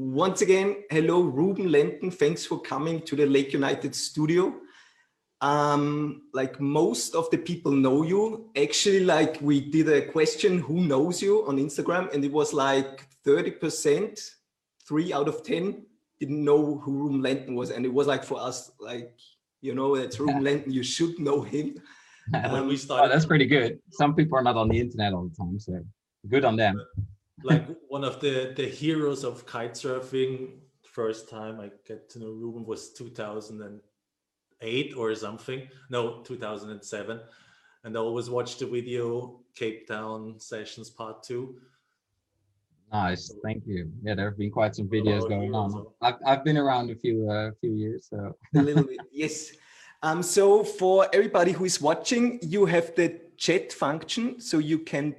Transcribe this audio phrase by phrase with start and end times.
[0.00, 2.10] once again, hello, Ruben Lenten.
[2.10, 4.54] Thanks for coming to the Lake United studio.
[5.42, 8.50] Um, like most of the people know you.
[8.56, 12.12] Actually, like we did a question, who knows you on Instagram?
[12.14, 14.30] And it was like 30%,
[14.86, 15.86] three out of 10
[16.20, 17.70] didn't know who Ruben Lenten was.
[17.70, 19.14] And it was like for us, like,
[19.62, 21.80] you know, it's Ruben Lenten, you should know him.
[22.30, 23.06] when we started.
[23.06, 23.80] Oh, that's pretty good.
[23.90, 25.80] Some people are not on the internet all the time, so
[26.28, 26.80] good on them.
[27.42, 30.58] Like one of the the heroes of kite surfing.
[30.84, 35.68] First time I get to know Ruben was 2008 or something.
[35.88, 37.20] No, 2007.
[37.84, 41.60] And I always watch the video Cape Town sessions part two.
[42.92, 43.88] Nice, thank you.
[44.02, 45.86] Yeah, there have been quite some videos going on.
[46.02, 49.52] I've, I've been around a few uh, few years, so a little bit, yes.
[50.02, 55.14] Um, so for everybody who is watching, you have the chat function, so you can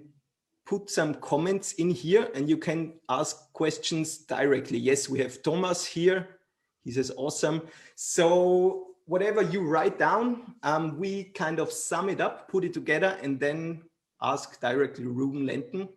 [0.71, 4.77] put some comments in here and you can ask questions directly.
[4.77, 6.39] Yes, we have Thomas here.
[6.85, 7.63] He says, awesome.
[7.95, 13.19] So whatever you write down, um, we kind of sum it up, put it together,
[13.21, 13.81] and then
[14.21, 15.89] ask directly Ruben Lenten.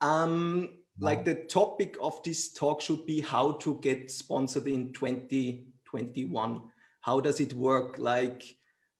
[0.00, 6.62] Um, like the topic of this talk should be how to get sponsored in 2021
[7.00, 7.98] how does it work?
[7.98, 8.44] Like,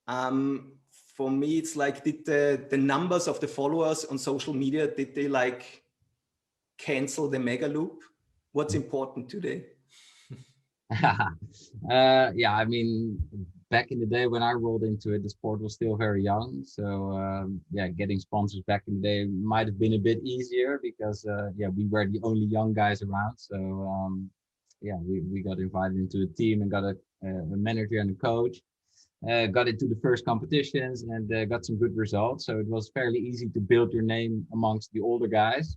[0.09, 0.73] um,
[1.21, 5.15] for me, it's like, did the, the numbers of the followers on social media, did
[5.15, 5.83] they like
[6.79, 8.01] cancel the mega loop?
[8.53, 9.67] What's important today?
[10.91, 13.19] uh, yeah, I mean,
[13.71, 16.65] back in the day when I rolled into it, the sport was still very young.
[16.65, 20.81] So um, yeah, getting sponsors back in the day might have been a bit easier
[20.83, 23.37] because uh, yeah, we were the only young guys around.
[23.37, 24.31] So um,
[24.81, 28.15] yeah, we, we got invited into a team and got a a manager and a
[28.15, 28.57] coach.
[29.29, 32.47] Uh, got into the first competitions and uh, got some good results.
[32.47, 35.77] So it was fairly easy to build your name amongst the older guys.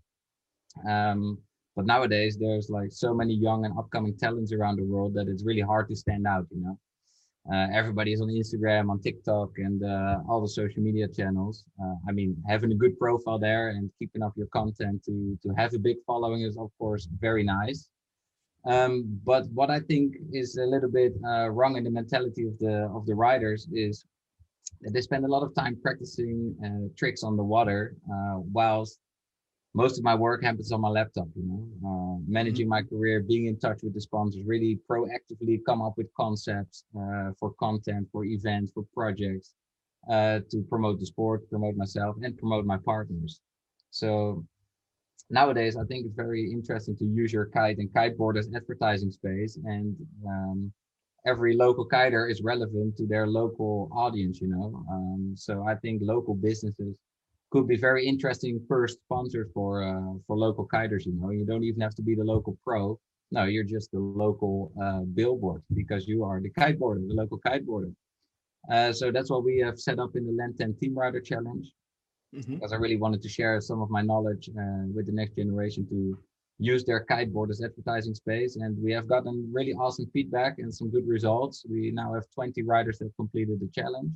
[0.87, 1.37] Um,
[1.75, 5.43] but nowadays there's like so many young and upcoming talents around the world that it's
[5.43, 6.45] really hard to stand out.
[6.51, 6.77] You know,
[7.51, 11.65] uh, everybody is on Instagram, on TikTok, and uh, all the social media channels.
[11.83, 15.49] Uh, I mean, having a good profile there and keeping up your content to to
[15.57, 17.89] have a big following is of course very nice.
[18.65, 22.57] Um, but what I think is a little bit uh, wrong in the mentality of
[22.59, 24.05] the of the riders is
[24.81, 28.99] that they spend a lot of time practicing uh, tricks on the water, uh, whilst
[29.73, 31.27] most of my work happens on my laptop.
[31.35, 35.81] You know, uh, managing my career, being in touch with the sponsors, really proactively come
[35.81, 39.55] up with concepts uh, for content, for events, for projects
[40.09, 43.41] uh, to promote the sport, promote myself, and promote my partners.
[43.91, 44.45] So
[45.33, 49.57] nowadays, I think it's very interesting to use your kite and kiteboard as advertising space.
[49.65, 50.71] And um,
[51.25, 54.85] every local kiter is relevant to their local audience, you know.
[54.89, 56.97] Um, so I think local businesses
[57.51, 61.05] could be very interesting first sponsors for uh, for local kiters.
[61.05, 62.99] You know, you don't even have to be the local pro.
[63.31, 67.93] No, you're just the local uh, billboard because you are the kiteboarder, the local kiteboarder.
[68.71, 71.67] Uh, so that's what we have set up in the Lenten Team Rider Challenge
[72.33, 72.55] mm-hmm.
[72.55, 75.87] because I really wanted to share some of my knowledge uh, with the next generation
[75.89, 76.17] to
[76.59, 78.55] use their kiteboard as advertising space.
[78.55, 81.65] And we have gotten really awesome feedback and some good results.
[81.69, 84.11] We now have 20 riders that completed the challenge.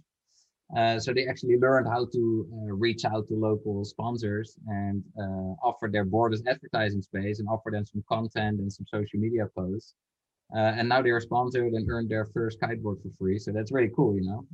[0.76, 5.54] Uh, so they actually learned how to uh, reach out to local sponsors and uh,
[5.64, 9.48] offer their board as advertising space and offer them some content and some social media
[9.58, 9.94] posts.
[10.54, 13.40] Uh, and now they are sponsored and earned their first kiteboard for free.
[13.40, 14.46] So that's really cool, you know.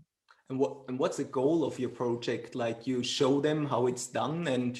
[0.49, 2.55] And what and what's the goal of your project?
[2.55, 4.79] Like you show them how it's done and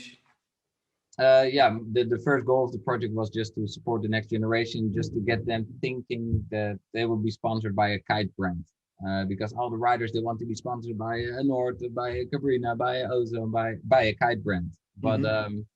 [1.20, 4.32] uh, yeah, the, the first goal of the project was just to support the next
[4.32, 8.64] generation, just to get them thinking that they will be sponsored by a kite brand.
[9.08, 12.26] Uh, because all the riders they want to be sponsored by a Nord, by a
[12.26, 14.72] Cabrinha, by a Ozone, by by a kite brand.
[14.98, 15.46] But mm -hmm.
[15.46, 15.68] um,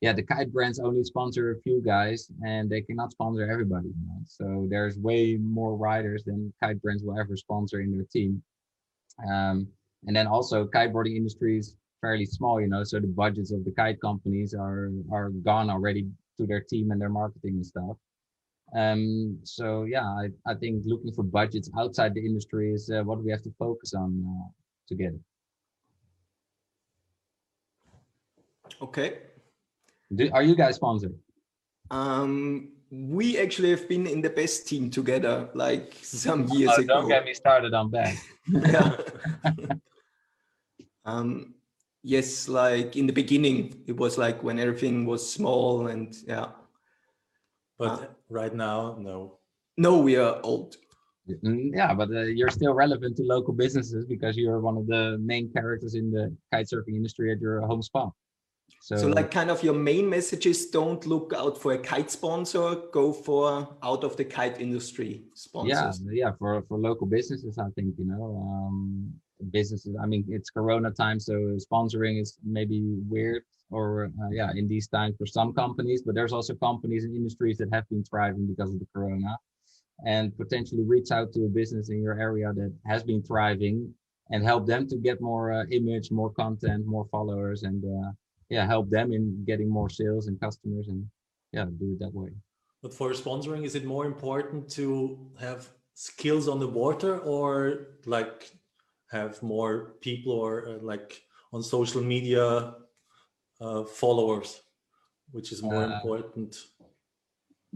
[0.00, 3.88] yeah, the kite brands only sponsor a few guys, and they cannot sponsor everybody.
[3.88, 4.20] You know?
[4.38, 8.42] So there's way more riders than kite brands will ever sponsor in their team.
[9.28, 9.68] Um,
[10.06, 13.72] and then also kiteboarding industry is fairly small, you know, so the budgets of the
[13.72, 16.06] kite companies are are gone already
[16.38, 17.96] to their team and their marketing and stuff.
[18.74, 23.22] Um, so yeah, I, I think looking for budgets outside the industry is uh, what
[23.22, 24.48] we have to focus on uh,
[24.88, 25.20] together.
[28.82, 29.18] Okay.
[30.14, 31.14] Do, are you guys sponsored?
[31.90, 37.00] Um, we actually have been in the best team together like some years oh, ago.
[37.00, 38.16] Don't get me started on that.
[38.48, 38.96] yeah.
[41.04, 41.54] um,
[42.02, 46.48] yes, like in the beginning, it was like when everything was small and yeah.
[47.78, 49.38] But uh, right now, no.
[49.76, 50.76] No, we are old.
[51.28, 55.18] Mm, yeah, but uh, you're still relevant to local businesses because you're one of the
[55.18, 58.12] main characters in the kite surfing industry at your home spot.
[58.84, 62.74] So, so, like kind of your main messages don't look out for a kite sponsor,
[62.92, 66.02] go for out of the kite industry sponsors.
[66.04, 69.10] Yeah, yeah, for, for local businesses, I think, you know, um,
[69.50, 74.68] businesses, I mean, it's Corona time, so sponsoring is maybe weird or uh, yeah, in
[74.68, 78.46] these times for some companies, but there's also companies and industries that have been thriving
[78.46, 79.38] because of the Corona
[80.04, 83.94] and potentially reach out to a business in your area that has been thriving
[84.30, 88.10] and help them to get more uh, image, more content, more followers, and uh,
[88.54, 91.00] yeah, help them in getting more sales and customers, and
[91.52, 92.30] yeah, do it that way.
[92.82, 94.86] But for sponsoring, is it more important to
[95.40, 95.60] have
[95.94, 97.52] skills on the water, or
[98.06, 98.50] like
[99.10, 99.72] have more
[100.06, 101.22] people, or uh, like
[101.52, 102.74] on social media
[103.60, 104.60] uh, followers,
[105.30, 106.56] which is more uh, important?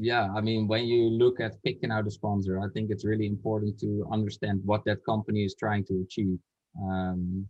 [0.00, 3.26] yeah i mean when you look at picking out a sponsor i think it's really
[3.26, 6.38] important to understand what that company is trying to achieve
[6.80, 7.48] um,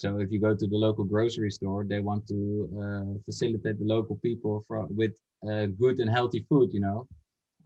[0.00, 2.38] so if you go to the local grocery store they want to
[2.82, 4.54] uh, facilitate the local people
[5.00, 5.14] with
[5.50, 6.98] uh, good and healthy food you know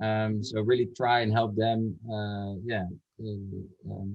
[0.06, 1.78] um, so really try and help them
[2.16, 2.86] uh, yeah
[3.24, 4.08] uh, um,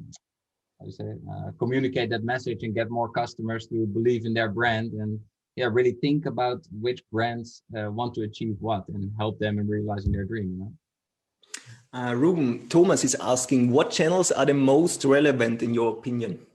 [0.85, 4.93] you say uh, communicate that message and get more customers to believe in their brand
[4.93, 5.19] and
[5.57, 9.67] yeah, really think about which brands uh, want to achieve what and help them in
[9.67, 10.51] realizing their dream.
[10.51, 11.99] You know?
[11.99, 16.45] Uh, Ruben, Thomas is asking, what channels are the most relevant in your opinion?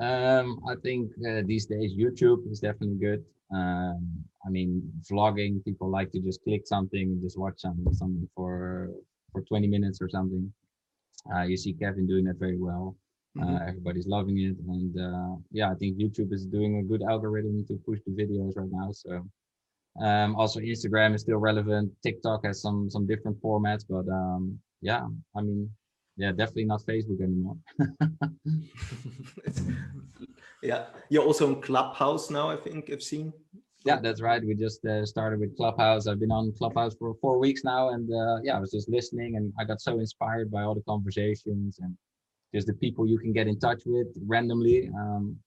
[0.00, 3.22] Um, I think uh, these days YouTube is definitely good.
[3.54, 8.28] Um, I mean, vlogging, people like to just click something and just watch something, something
[8.34, 8.90] for
[9.32, 10.52] for 20 minutes or something.
[11.34, 12.96] Uh, you see Kevin doing that very well.
[13.36, 13.68] Mm -hmm.
[13.68, 17.74] everybody's loving it, and uh, yeah, I think YouTube is doing a good algorithm to
[17.86, 18.92] push the videos right now.
[18.92, 19.10] So
[20.06, 21.86] um, also Instagram is still relevant.
[22.02, 24.42] TikTok has some some different formats, but um,
[24.80, 25.02] yeah,
[25.36, 25.70] I mean,
[26.20, 27.56] yeah, definitely not Facebook anymore.
[30.62, 32.50] yeah, you're also on Clubhouse now.
[32.50, 33.32] I think I've seen.
[33.86, 34.44] Yeah, that's right.
[34.44, 36.06] We just uh, started with Clubhouse.
[36.06, 39.36] I've been on Clubhouse for four weeks now, and uh, yeah, I was just listening,
[39.36, 41.96] and I got so inspired by all the conversations and
[42.54, 44.90] just the people you can get in touch with randomly.
[44.94, 45.38] Um,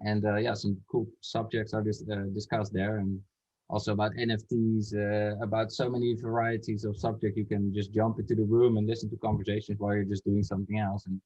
[0.00, 3.20] and uh, yeah, some cool subjects are just uh, discussed there, and
[3.68, 7.36] also about NFTs, uh, about so many varieties of subject.
[7.36, 10.42] You can just jump into the room and listen to conversations while you're just doing
[10.42, 11.06] something else.
[11.06, 11.20] And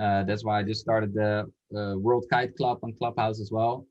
[0.00, 3.86] uh, that's why I just started the uh, World Kite Club on Clubhouse as well.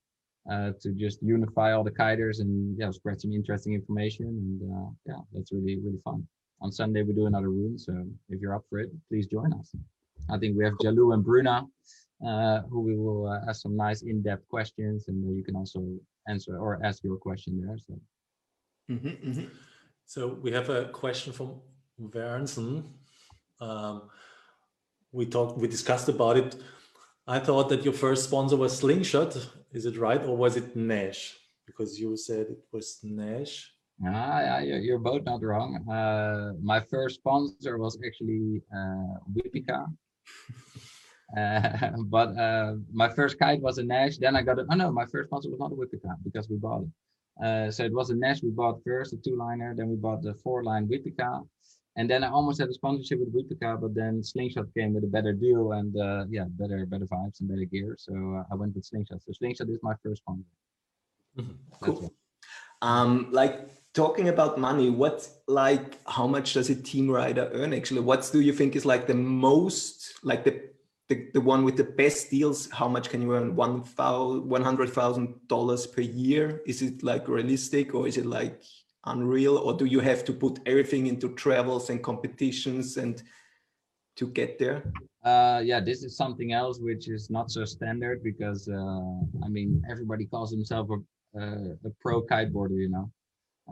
[0.50, 4.28] Uh, to just unify all the kiters and yeah, spread some interesting information.
[4.28, 6.26] And yeah, that's really, really fun.
[6.62, 7.78] On Sunday, we do another room.
[7.78, 7.94] So
[8.30, 9.76] if you're up for it, please join us.
[10.30, 11.66] I think we have Jalou and Bruna,
[12.26, 15.86] uh, who we will uh, ask some nice in-depth questions, and you can also
[16.28, 17.78] answer or ask your question there.
[17.88, 17.94] So,
[18.94, 19.50] mm -hmm, mm -hmm.
[20.06, 21.50] so we have a question from
[21.98, 22.84] Vernson.
[23.60, 24.02] Um,
[25.12, 26.52] we talked, we discussed about it.
[27.28, 29.32] I thought that your first sponsor was Slingshot.
[29.72, 31.36] Is it right, or was it Naish?
[31.66, 33.56] Because you said it was Naish.
[34.06, 35.72] Ah, yeah, you're both not wrong.
[35.90, 39.18] Uh, my first sponsor was actually uh.
[41.36, 44.18] Uh, but uh, my first kite was a Naish.
[44.20, 44.68] Then I got it.
[44.72, 46.90] Oh no, my first sponsor was not a Wipika because we bought it.
[47.44, 49.74] Uh, so it was a Naish we bought first, a two liner.
[49.76, 51.46] Then we bought the four line Wipika.
[51.98, 55.08] And then I almost had a sponsorship with Wipika, but then Slingshot came with a
[55.08, 57.96] better deal and uh, yeah, better better vibes and better gear.
[57.98, 59.24] So uh, I went with Slingshot.
[59.24, 60.46] So Slingshot is my first sponsor.
[61.38, 61.56] Mm -hmm.
[61.80, 62.14] Cool.
[62.82, 63.56] Um, like
[63.94, 68.04] talking about money, what like how much does a team rider earn actually?
[68.04, 69.20] What do you think is like the
[69.50, 70.54] most like the
[71.10, 73.56] the, the one with the best deals, how much can you earn?
[73.56, 73.84] One
[74.64, 76.62] hundred thousand dollars per year?
[76.66, 78.62] Is it like realistic or is it like
[79.06, 79.58] unreal?
[79.58, 83.24] Or do you have to put everything into travels and competitions and
[84.18, 84.92] to get there?
[85.24, 89.82] Uh, yeah, this is something else which is not so standard because uh, I mean
[89.90, 93.12] everybody calls himself a, uh, a pro kiteboarder, you know.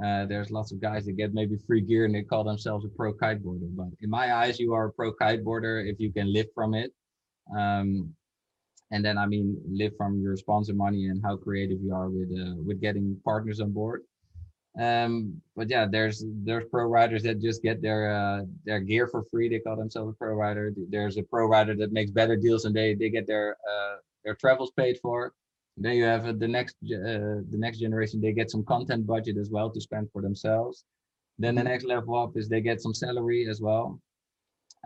[0.03, 2.89] Uh, there's lots of guys that get maybe free gear and they call themselves a
[2.89, 3.75] pro kiteboarder.
[3.75, 6.93] But in my eyes, you are a pro kiteboarder if you can live from it.
[7.55, 8.13] Um,
[8.91, 12.29] and then I mean, live from your sponsor money and how creative you are with
[12.31, 14.03] uh, with getting partners on board.
[14.79, 19.23] Um, but yeah, there's there's pro riders that just get their uh, their gear for
[19.31, 19.49] free.
[19.49, 20.73] They call themselves a pro rider.
[20.89, 24.35] There's a pro rider that makes better deals and they they get their uh, their
[24.35, 25.33] travels paid for
[25.77, 29.37] then you have uh, the next uh, the next generation they get some content budget
[29.37, 30.85] as well to spend for themselves
[31.37, 33.99] then the next level up is they get some salary as well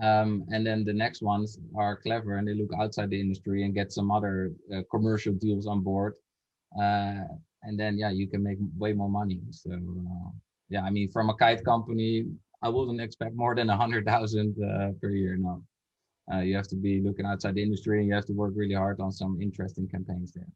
[0.02, 3.74] um, and then the next ones are clever and they look outside the industry and
[3.74, 6.14] get some other uh, commercial deals on board
[6.82, 7.24] uh,
[7.64, 10.30] and then yeah you can make way more money so uh,
[10.70, 12.26] yeah i mean from a kite company
[12.62, 15.64] i wouldn't expect more than a hundred thousand uh, per year no
[16.44, 19.00] you have to be looking outside the industry and you have to work really hard
[19.02, 20.48] on some interesting campaigns there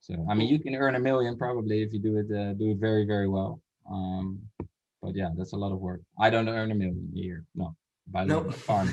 [0.00, 2.70] So I mean, you can earn a million probably if you do it uh, do
[2.72, 3.60] it very very well.
[3.90, 4.40] Um,
[5.02, 6.00] but yeah, that's a lot of work.
[6.20, 7.44] I don't earn a million a year.
[7.54, 7.76] No,
[8.10, 8.50] by no.
[8.50, 8.88] farm.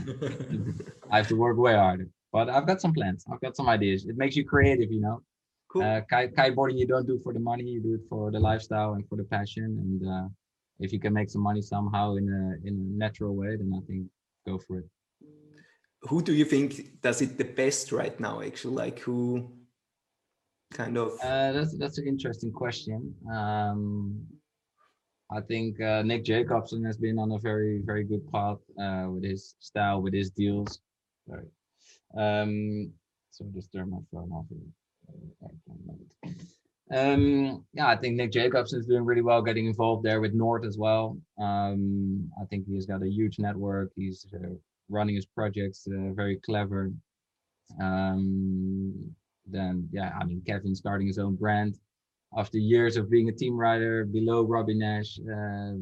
[1.12, 2.08] I have to work way harder.
[2.32, 3.26] But I've got some plans.
[3.32, 4.06] I've got some ideas.
[4.06, 5.22] It makes you creative, you know.
[5.72, 5.84] Cool.
[5.84, 7.64] Uh, kite, kiteboarding you don't do for the money.
[7.64, 9.64] You do it for the lifestyle and for the passion.
[9.64, 10.28] And uh,
[10.80, 13.82] if you can make some money somehow in a in a natural way, then I
[13.88, 14.08] think
[14.46, 14.86] go for it.
[16.10, 18.42] Who do you think does it the best right now?
[18.42, 19.50] Actually, like who
[20.74, 21.14] kind of?
[21.24, 23.16] Uh, that's that's an interesting question.
[23.34, 24.26] Um,
[25.32, 29.24] I think uh, Nick Jacobsen has been on a very very good path uh, with
[29.24, 30.79] his style, with his deals.
[31.27, 31.48] Sorry.
[32.17, 32.91] Um,
[33.32, 34.46] so just turn my phone off.
[36.91, 40.65] Um, yeah, I think Nick Jacobsen is doing really well, getting involved there with Nord
[40.65, 41.17] as well.
[41.39, 43.91] Um, I think he's got a huge network.
[43.96, 44.53] He's uh,
[44.88, 46.91] running his projects uh, very clever.
[47.82, 49.15] Um,
[49.48, 51.79] then, yeah, I mean, Kevin starting his own brand
[52.38, 55.77] after years of being a team rider below Robby Naish, uh,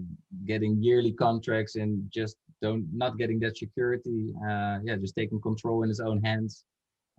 [0.46, 4.32] getting yearly contracts and just don't not getting that security.
[4.48, 6.64] Uh, yeah, just taking control in his own hands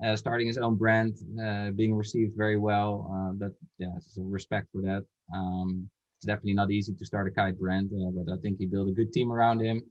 [0.03, 3.09] uh, starting his own brand, uh, being received very well.
[3.11, 5.05] Uh, that yeah, respect for that.
[5.35, 5.89] Um,
[6.19, 8.89] it's definitely not easy to start a kite brand, uh, but I think he built
[8.89, 9.83] a good team around him.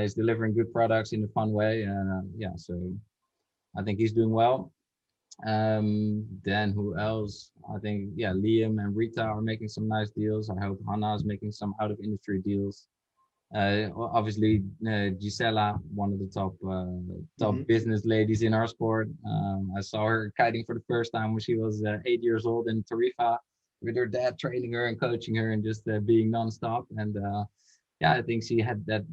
[0.00, 1.86] He's delivering good products in a fun way.
[1.86, 2.92] Uh, yeah, so
[3.76, 4.72] I think he's doing well.
[5.46, 7.50] Um, then who else?
[7.72, 10.50] I think yeah, Liam and Rita are making some nice deals.
[10.50, 12.86] I hope Hannah is making some out of industry deals.
[13.54, 16.84] Uh, obviously, uh, Gisela, one of the top uh,
[17.38, 17.62] top mm-hmm.
[17.62, 19.08] business ladies in our sport.
[19.26, 22.44] Um, I saw her kiting for the first time when she was uh, eight years
[22.44, 23.38] old in Tarifa,
[23.80, 26.86] with her dad training her and coaching her and just uh, being nonstop.
[26.96, 27.44] And uh,
[28.00, 29.04] yeah, I think she had that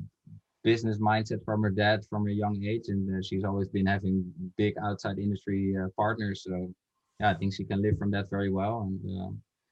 [0.72, 4.16] business mindset from her dad from a young age, and she's always been having
[4.58, 5.62] big outside industry
[5.96, 6.44] partners.
[6.46, 6.56] So
[7.20, 8.76] yeah, I think she can live from that very well.
[8.82, 9.00] And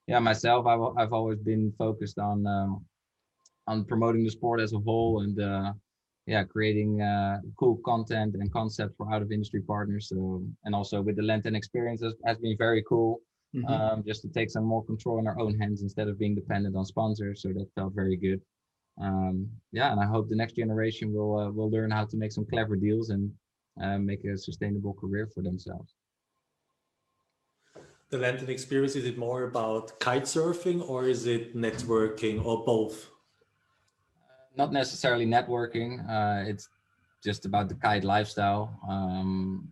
[0.08, 2.48] yeah, myself, I've I've always been focused on.
[2.48, 2.86] Um,
[3.68, 5.74] on promoting the sport as a whole and uh,
[6.26, 10.10] yeah, creating uh, cool content and concept for out of industry partners.
[10.10, 13.22] So and also with the Lenten experience has, has been very cool.
[13.56, 13.72] Mm-hmm.
[13.72, 16.76] Um, just to take some more control in our own hands instead of being dependent
[16.76, 17.44] on sponsors.
[17.44, 18.42] So that felt very good.
[19.02, 22.32] Um, yeah, and I hope the next generation will uh, will learn how to make
[22.32, 23.32] some clever deals and
[23.82, 25.96] uh, make a sustainable career for themselves.
[28.10, 33.10] The Lenten experience is it more about kite surfing or is it networking or both?
[34.56, 36.08] not necessarily networking.
[36.08, 36.70] Uh, it's
[37.24, 38.80] just about the kite lifestyle.
[38.88, 39.70] Um,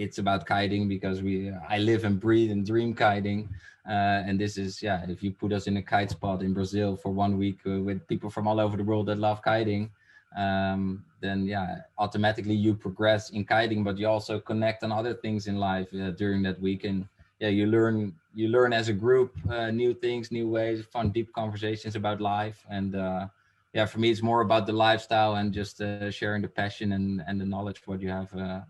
[0.00, 3.48] it's about kiting because we I live and breathe and dream kiting.
[3.88, 6.96] Uh, and this is yeah, if you put us in a kite spot in Brazil
[6.96, 9.90] for one week uh, with people from all over the world that love kiting,
[10.36, 15.46] um, then yeah, automatically you progress in kiting, but you also connect on other things
[15.46, 16.84] in life uh, during that week.
[16.84, 17.06] And
[17.40, 21.32] yeah, you learn you learn as a group uh, new things, new ways, fun, deep
[21.32, 23.26] conversations about life, and uh,
[23.74, 27.22] yeah, for me, it's more about the lifestyle and just uh, sharing the passion and,
[27.26, 28.60] and the knowledge what you have uh,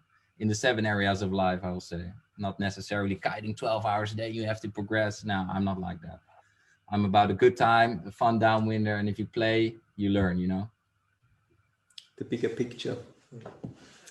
[0.41, 2.11] in the seven areas of life, I will say.
[2.39, 5.25] Not necessarily kiting 12 hours a day, you have to progress.
[5.25, 6.21] No, I'm not like that.
[6.91, 10.49] I'm about a good time, a fun downwinder, and if you play, you learn, you
[10.49, 10.69] know?
[12.17, 12.97] The bigger picture.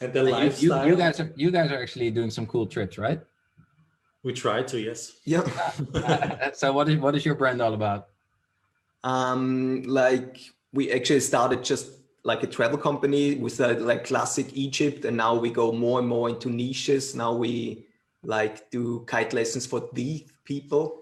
[0.02, 0.86] And the lifestyle.
[0.86, 3.20] You, you, guys are you guys are actually doing some cool trips, right?
[4.24, 5.20] We try to, yes.
[5.26, 5.44] Yeah.
[6.54, 8.08] so what is what is your brand all about?
[9.04, 10.40] Um, like
[10.72, 15.36] we actually started just like a travel company with a, like classic Egypt, and now
[15.36, 17.16] we go more and more into niches.
[17.16, 17.86] Now we
[18.24, 21.02] like do kite lessons for deaf people,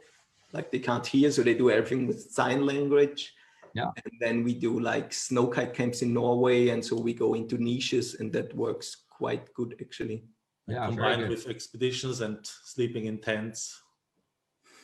[0.53, 3.33] like they can't hear, so they do everything with sign language.
[3.73, 3.91] Yeah.
[4.03, 7.57] And then we do like snow kite camps in Norway, and so we go into
[7.57, 10.23] niches, and that works quite good actually.
[10.67, 13.81] Yeah, combined with expeditions and sleeping in tents.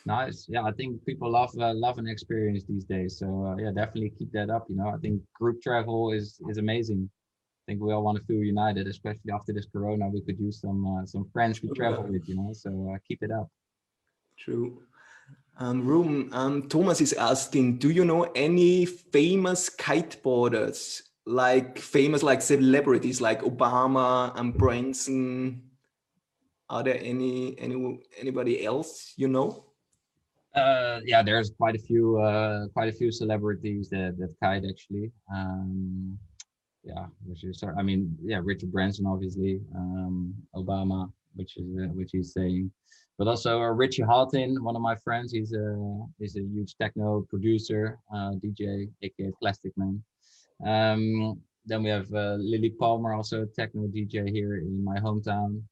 [0.06, 0.46] Nice.
[0.48, 3.18] Yeah, I think people love uh, love an experience these days.
[3.18, 4.66] So uh, yeah, definitely keep that up.
[4.68, 7.08] You know, I think group travel is is amazing.
[7.10, 10.08] I think we all want to feel united, especially after this Corona.
[10.08, 12.28] We could use some uh, some friends we travel with.
[12.28, 13.48] You know, so uh, keep it up.
[14.38, 14.82] True.
[15.56, 16.28] Um, Room.
[16.32, 23.40] Um, Thomas is asking, do you know any famous kiteboarders, like famous like celebrities like
[23.42, 25.62] Obama and Branson?
[26.68, 29.64] Are there any any anybody else you know?
[30.54, 35.10] Uh, yeah, there's quite a few uh, quite a few celebrities that that kite actually.
[35.32, 36.16] Um,
[36.84, 42.10] yeah, which is I mean, yeah, Richard Branson obviously, um, Obama, which is uh, which
[42.12, 42.70] he's saying,
[43.18, 45.32] but also uh, Richie Hawtin, one of my friends.
[45.32, 45.76] He's a
[46.20, 50.00] he's a huge techno producer, uh, DJ, aka Plastikman.
[50.64, 55.62] Um, then we have uh, Lilly Palmer, also a techno DJ here in my hometown.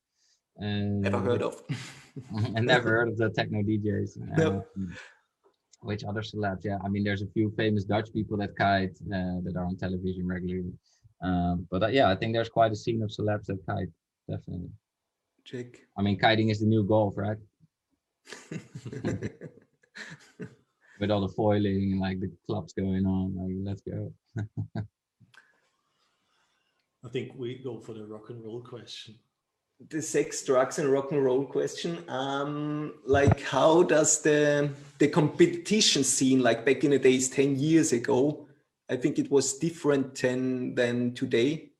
[0.58, 1.62] Never heard of.
[2.54, 4.18] and never heard of the techno DJs.
[4.38, 4.64] No.
[4.76, 4.94] Um,
[5.80, 6.64] which other celebs?
[6.64, 9.76] Yeah, I mean, there's a few famous Dutch people that kite uh, that are on
[9.76, 10.72] television regularly.
[11.22, 13.88] Um, but uh, yeah, I think there's quite a scene of celebs that kite,
[14.28, 14.70] definitely.
[15.44, 15.80] Check.
[15.98, 17.36] I mean, kiting is the new golf, right?
[21.00, 24.12] With all the foiling and like the clubs going on, like let's go.
[27.04, 29.16] I think we go for the rock and roll question.
[29.88, 32.04] The sex, drugs, and rock and roll question.
[32.08, 37.92] Um, like, how does the the competition scene, like back in the days, ten years
[37.92, 38.46] ago,
[38.88, 41.70] I think it was different than than today.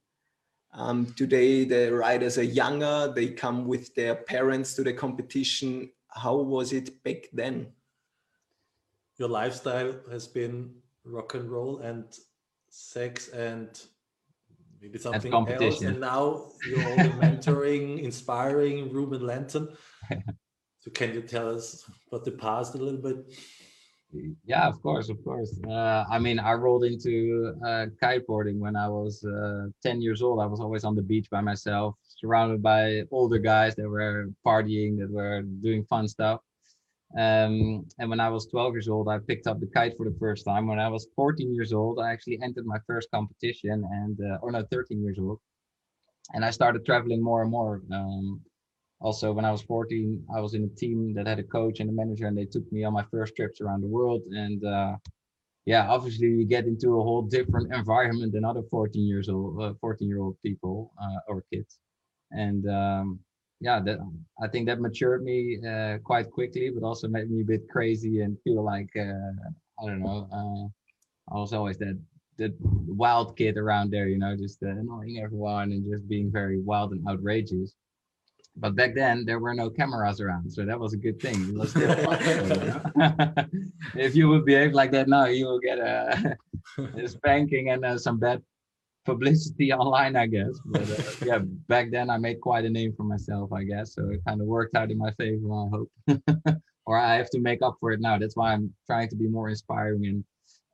[0.75, 5.91] Um, today, the riders are younger; they come with their parents to the competition.
[6.09, 7.73] How was it back then?
[9.19, 12.05] Your lifestyle has been rock and roll and
[12.71, 13.69] sex and
[14.83, 15.47] maybe something else.
[15.47, 15.87] competition.
[15.87, 19.69] And now you're all mentoring, inspiring Ruben Lenten.
[20.85, 23.33] So can you tell us about the past a little bit?
[24.45, 25.57] Yeah, of course, of course.
[25.65, 30.41] Uh, I mean, I rolled into uh, kiteboarding when I was uh, 10 years old.
[30.41, 34.99] I was always on the beach by myself, surrounded by older guys that were partying,
[34.99, 36.41] that were doing fun stuff.
[37.19, 40.17] Um, and when I was 12 years old, I picked up the kite for the
[40.19, 40.67] first time.
[40.67, 44.51] When I was 14 years old, I actually entered my first competition, and uh, or
[44.51, 45.39] no, 13 years old,
[46.33, 47.83] and I started traveling more and more.
[47.93, 48.41] Um,
[49.01, 51.91] also, when I was 14, I was in a team that had a coach and
[51.91, 54.23] a manager, and they took me on my first trips around the world.
[54.31, 54.97] And uh,
[55.67, 59.75] yeah, obviously, you get into a whole different environment than other 14 years old, uh,
[59.81, 61.79] 14 year old people uh, or kids.
[62.31, 63.21] And um,
[63.63, 63.99] yeah, that
[64.43, 68.21] I think that matured me uh, quite quickly, but also made me a bit crazy
[68.21, 69.31] and feel like uh,
[69.81, 70.29] I don't know.
[70.33, 70.67] Uh,
[71.33, 71.97] I was always that
[72.39, 76.61] that wild kid around there, you know, just uh, annoying everyone and just being very
[76.61, 77.77] wild and outrageous.
[78.57, 81.37] But back then there were no cameras around, so that was a good thing.
[81.51, 83.35] It was still fun, you know?
[83.95, 86.37] if you would behave like that now, you will get a,
[86.97, 88.43] a spanking and uh, some bad
[89.05, 90.59] publicity online, I guess.
[90.67, 91.39] But uh, yeah,
[91.69, 93.95] back then I made quite a name for myself, I guess.
[93.95, 95.91] So it kind of worked out in my favor, I hope.
[96.87, 98.19] or I have to make up for it now.
[98.19, 100.25] That's why I'm trying to be more inspiring and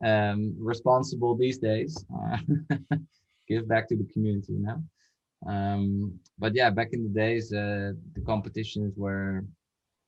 [0.05, 2.05] um, responsible these days.
[2.15, 2.39] Uh,
[3.49, 4.83] give back to the community, know.
[5.47, 9.45] Um, but yeah, back in the days, uh, the competitions were,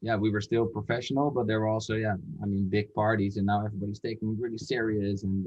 [0.03, 3.47] yeah, we were still professional, but there were also, yeah, I mean, big parties, and
[3.47, 5.47] now everybody's taking really serious and.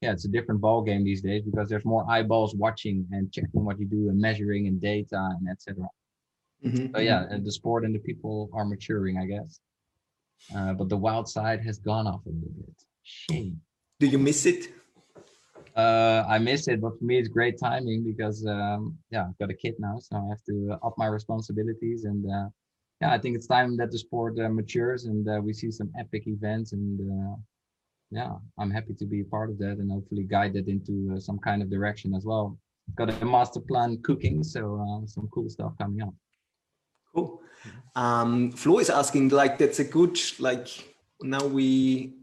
[0.00, 3.64] Yeah, it's a different ball game these days because there's more eyeballs watching and checking
[3.64, 5.88] what you do and measuring and data and etc.
[6.64, 6.94] Mhm.
[6.94, 9.60] So yeah, and the sport and the people are maturing, I guess.
[10.54, 12.74] Uh, but the wild side has gone off a little bit.
[13.02, 13.60] Shame.
[13.98, 14.72] Do you miss it?
[15.76, 19.50] Uh, I miss it, but for me it's great timing because um, yeah, I've got
[19.50, 22.48] a kid now, so I have to up my responsibilities and uh,
[23.00, 25.90] yeah, I think it's time that the sport uh, matures and uh, we see some
[25.98, 27.36] epic events and uh,
[28.10, 31.20] yeah, I'm happy to be a part of that and hopefully guide that into uh,
[31.20, 32.58] some kind of direction as well.
[32.96, 36.14] Got a master plan cooking, so uh, some cool stuff coming up.
[37.14, 37.42] Cool.
[37.94, 40.68] Um, Flo is asking, like, that's a good, like,
[41.20, 42.14] now we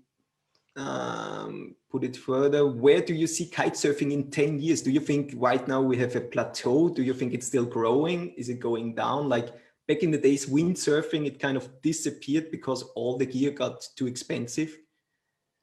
[0.76, 2.66] um, put it further.
[2.66, 4.82] Where do you see kite surfing in 10 years?
[4.82, 6.90] Do you think right now we have a plateau?
[6.90, 8.30] Do you think it's still growing?
[8.32, 9.30] Is it going down?
[9.30, 9.50] Like,
[9.88, 14.08] back in the days, windsurfing, it kind of disappeared because all the gear got too
[14.08, 14.76] expensive.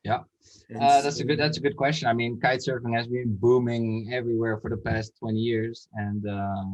[0.04, 0.20] Yeah.
[0.80, 1.38] Uh, that's a good.
[1.38, 2.08] That's a good question.
[2.08, 6.64] I mean, kite surfing has been booming everywhere for the past 20 years, and uh,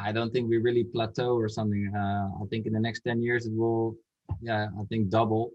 [0.00, 1.92] I don't think we really plateau or something.
[1.94, 3.96] Uh, I think in the next 10 years it will,
[4.40, 5.50] yeah, I think double,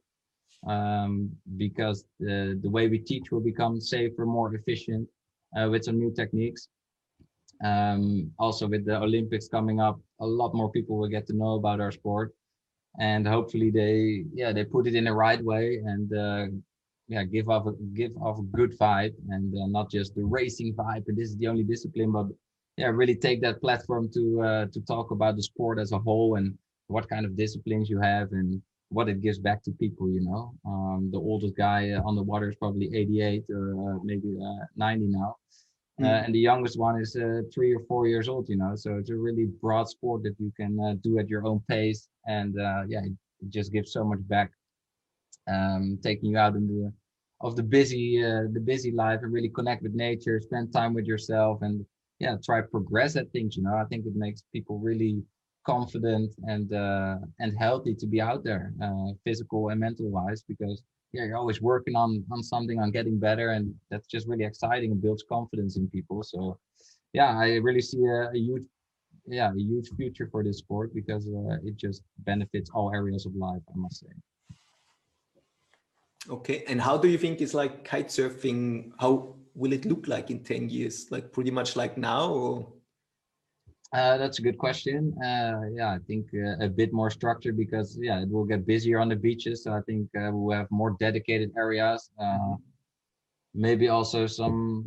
[0.68, 5.08] um, because the the way we teach will become safer, more efficient,
[5.58, 6.68] uh, with some new techniques.
[7.64, 11.56] Um, also, with the Olympics coming up, a lot more people will get to know
[11.56, 12.36] about our sport,
[13.00, 16.14] and hopefully they, yeah, they put it in the right way and.
[16.14, 16.46] Uh,
[17.08, 20.74] yeah give off a give off a good vibe and uh, not just the racing
[20.74, 21.04] vibe.
[21.08, 22.28] And this is the only discipline but
[22.78, 26.36] yeah really take that platform to uh, to talk about the sport as a whole
[26.36, 26.54] and
[26.88, 30.54] what kind of disciplines you have and what it gives back to people you know?
[30.66, 35.06] Um, the oldest guy on the water is probably 88 or uh, maybe uh, 90
[35.08, 35.36] now.
[36.00, 36.26] Uh, Mm.
[36.26, 38.76] and the youngest one is uh, three or four years old you know?
[38.76, 42.08] So it's a really broad sport that you can uh, do at your own pace
[42.28, 44.52] and uh, yeah it just gives so much back
[45.48, 46.92] um, taking you out in the
[47.42, 51.06] of the busy uh, the busy life and really connect with nature spend time with
[51.06, 51.86] yourself and
[52.20, 53.76] yeah try progress at things you know?
[53.76, 55.24] I think it makes people really
[55.66, 60.82] confident and uh, and healthy to be out there uh, physical and mental wise because
[61.14, 64.92] yeah you're always working on on something on getting better and that's just really exciting
[64.92, 66.24] and builds confidence in people.
[66.24, 66.58] So
[67.14, 68.64] yeah i really see a, a huge
[69.26, 73.34] yeah a huge future for this sport because uh, it just benefits all areas of
[73.36, 74.14] life i must say
[76.30, 80.30] okay and how do you think it's like kite surfing how will it look like
[80.30, 82.74] in 10 years like pretty much like now or
[83.94, 85.16] uh, that's a good question.
[85.24, 89.00] Uh, yeah, I think uh, a bit more structured because yeah, it will get busier
[89.00, 89.64] on the beaches.
[89.64, 92.10] So I think uh, we'll have more dedicated areas.
[92.20, 92.56] Uh,
[93.54, 94.86] maybe also some,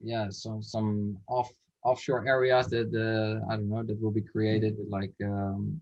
[0.00, 1.52] yeah, some some off
[1.84, 5.80] offshore areas that uh, I don't know that will be created with like um,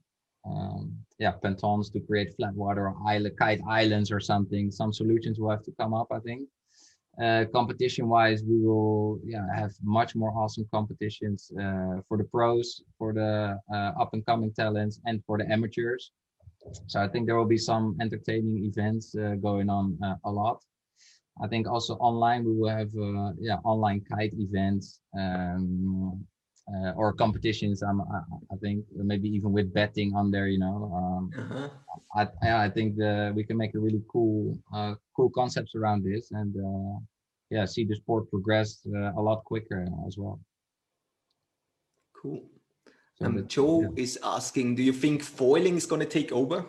[0.49, 4.71] um, yeah pontoons to create flat water or island kite islands or something.
[4.71, 6.09] Some solutions will have to come up.
[6.11, 6.49] I think.
[7.21, 12.81] Uh, competition wise we will yeah have much more awesome competitions uh, for the pros
[12.97, 16.13] for the uh, up and coming talents and for the amateurs
[16.87, 20.63] so i think there will be some entertaining events uh, going on uh, a lot
[21.43, 22.93] i think also online we will have
[23.41, 26.25] yeah online kite events um,
[26.97, 31.31] or competitions um, I, I, think maybe even with betting on there you know um,
[31.33, 31.71] -huh.
[32.15, 34.59] I, I think the, we can make a really cool
[35.17, 36.55] cool concepts around this and
[37.51, 40.41] yeah see the sport progress uh, a lot quicker as well.
[42.21, 42.43] Cool.
[43.15, 44.05] So um, joe yeah.
[44.05, 46.65] is asking do you think foiling is going to take over?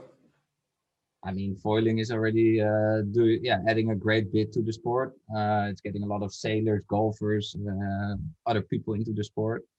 [1.28, 5.10] I mean foiling is already uh do yeah adding a great bit to the sport.
[5.36, 8.16] Uh it's getting a lot of sailors golfers uh,
[8.50, 9.62] other people into the sport.
[9.64, 9.79] uh,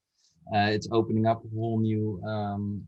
[0.53, 2.87] it's opening up a whole new um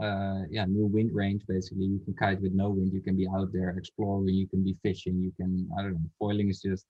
[0.00, 1.42] uh, yeah, new wind range.
[1.46, 2.92] Basically, you can kite with no wind.
[2.92, 4.34] You can be out there exploring.
[4.34, 5.20] You can be fishing.
[5.20, 6.10] You can I don't know.
[6.18, 6.86] Foiling is just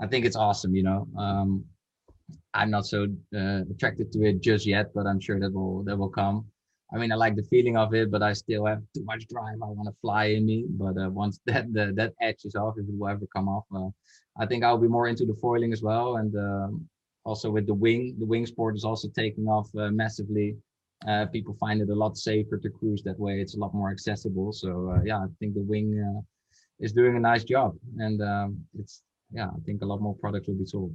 [0.00, 0.74] I think it's awesome.
[0.74, 1.64] You know, um,
[2.54, 5.96] I'm not so uh, attracted to it just yet, but I'm sure that will that
[5.96, 6.46] will come.
[6.94, 9.56] I mean, I like the feeling of it, but I still have too much drive.
[9.62, 10.66] I want to fly in me.
[10.68, 13.64] But uh, once that the, that edge is off, if it will ever come off,
[13.74, 13.88] uh,
[14.36, 16.16] I think I'll be more into the foiling as well.
[16.16, 16.88] And um,
[17.24, 20.56] also with the wing, the wing sport is also taking off uh, massively.
[21.06, 23.40] Uh, people find it a lot safer to cruise that way.
[23.40, 24.52] It's a lot more accessible.
[24.52, 26.20] So uh, yeah, I think the wing uh,
[26.80, 30.46] is doing a nice job, and um, it's yeah, I think a lot more products
[30.46, 30.94] will be sold.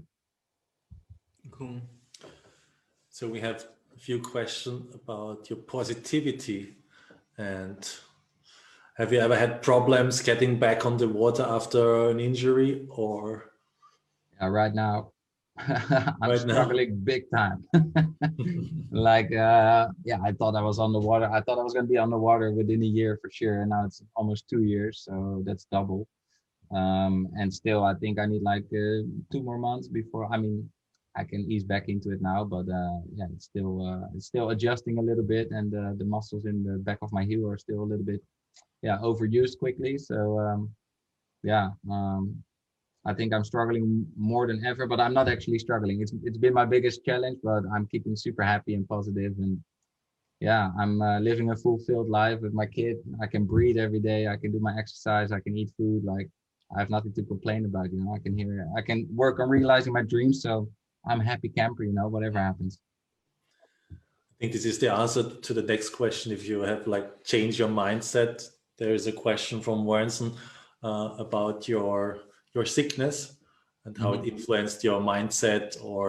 [1.52, 1.82] Cool.
[3.10, 6.76] So we have a few questions about your positivity
[7.38, 7.90] and
[8.96, 13.52] have you ever had problems getting back on the water after an injury or?
[14.40, 15.14] Yeah, right now
[16.22, 17.04] I'm struggling now.
[17.04, 17.66] big time.
[18.92, 21.30] like, uh, yeah, I thought I was on the water.
[21.32, 23.62] I thought I was going to be on the water within a year for sure.
[23.62, 25.04] And now it's almost two years.
[25.08, 26.08] So that's double
[26.72, 30.70] um, and still i think i need like uh, two more months before i mean
[31.16, 34.50] i can ease back into it now but uh, yeah it's still uh, it's still
[34.50, 37.58] adjusting a little bit and uh, the muscles in the back of my heel are
[37.58, 38.22] still a little bit
[38.82, 40.70] yeah overused quickly so um,
[41.44, 42.36] yeah um,
[43.08, 46.54] i think i'm struggling more than ever but i'm not actually struggling it's it's been
[46.54, 49.58] my biggest challenge but i'm keeping super happy and positive and
[50.40, 54.28] yeah i'm uh, living a fulfilled life with my kid i can breathe every day
[54.28, 56.30] i can do my exercise i can eat food like
[56.76, 57.92] I have nothing to complain about.
[57.92, 60.42] You know, I can hear, I can work on realizing my dreams.
[60.42, 60.70] So
[61.08, 61.84] I'm happy camper.
[61.84, 62.80] You know, whatever happens.
[63.92, 66.32] I think this is the answer to the next question.
[66.32, 70.36] If you have like changed your mindset, there is a question from Warrenson
[70.84, 72.20] uh, about your
[72.58, 73.18] your sickness
[73.86, 74.18] and how mm -hmm.
[74.18, 74.38] it mm-hmm.
[74.38, 76.06] influenced your mindset or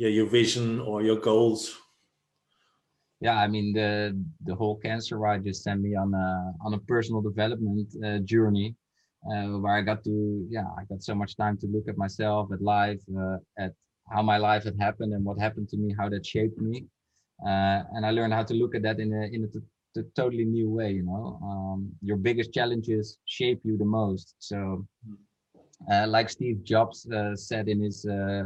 [0.00, 1.60] yeah, your vision or your goals.
[3.24, 3.90] Yeah, I mean the
[4.48, 6.28] the whole cancer ride just sent me on a
[6.66, 8.68] on a personal development uh, journey
[9.26, 12.52] uh, where I got to, yeah, I got so much time to look at myself,
[12.52, 13.72] at life, uh, at
[14.08, 16.86] how my life had happened and what happened to me, how that shaped me.
[17.46, 19.48] Uh, and I learned how to look at that in a, in a
[20.16, 21.38] totally new way, you know.
[21.42, 24.34] Um, your biggest challenges shape you the most.
[24.38, 24.86] So,
[25.90, 28.44] uh, like Steve Jobs uh, said in his, uh,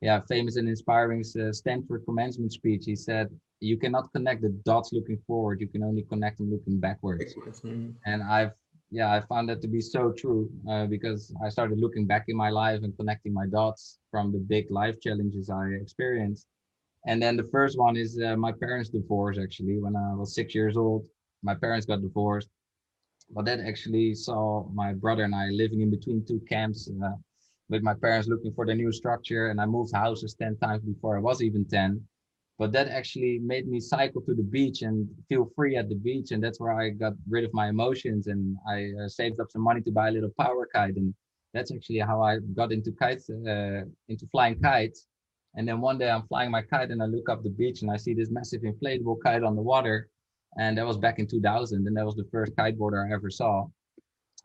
[0.00, 3.28] yeah, famous and inspiring Stanford commencement speech, he said,
[3.60, 5.60] you cannot connect the dots looking forward.
[5.60, 7.34] You can only connect them looking backwards.
[7.34, 7.90] Mm-hmm.
[8.06, 8.52] And I've
[8.90, 12.36] yeah, I found that to be so true uh, because I started looking back in
[12.36, 16.46] my life and connecting my dots from the big life challenges I experienced.
[17.06, 19.38] And then the first one is uh, my parents' divorce.
[19.38, 21.06] Actually, when I was six years old,
[21.42, 22.48] my parents got divorced.
[23.32, 27.12] But that actually saw my brother and I living in between two camps uh,
[27.68, 29.48] with my parents looking for the new structure.
[29.48, 32.04] And I moved houses 10 times before I was even 10
[32.60, 36.30] but that actually made me cycle to the beach and feel free at the beach
[36.30, 39.62] and that's where i got rid of my emotions and i uh, saved up some
[39.62, 41.14] money to buy a little power kite and
[41.54, 45.06] that's actually how i got into kites uh, into flying kites
[45.54, 47.90] and then one day i'm flying my kite and i look up the beach and
[47.90, 50.08] i see this massive inflatable kite on the water.
[50.58, 53.66] And that was back in 2000 and that was the first kiteboarder i ever saw.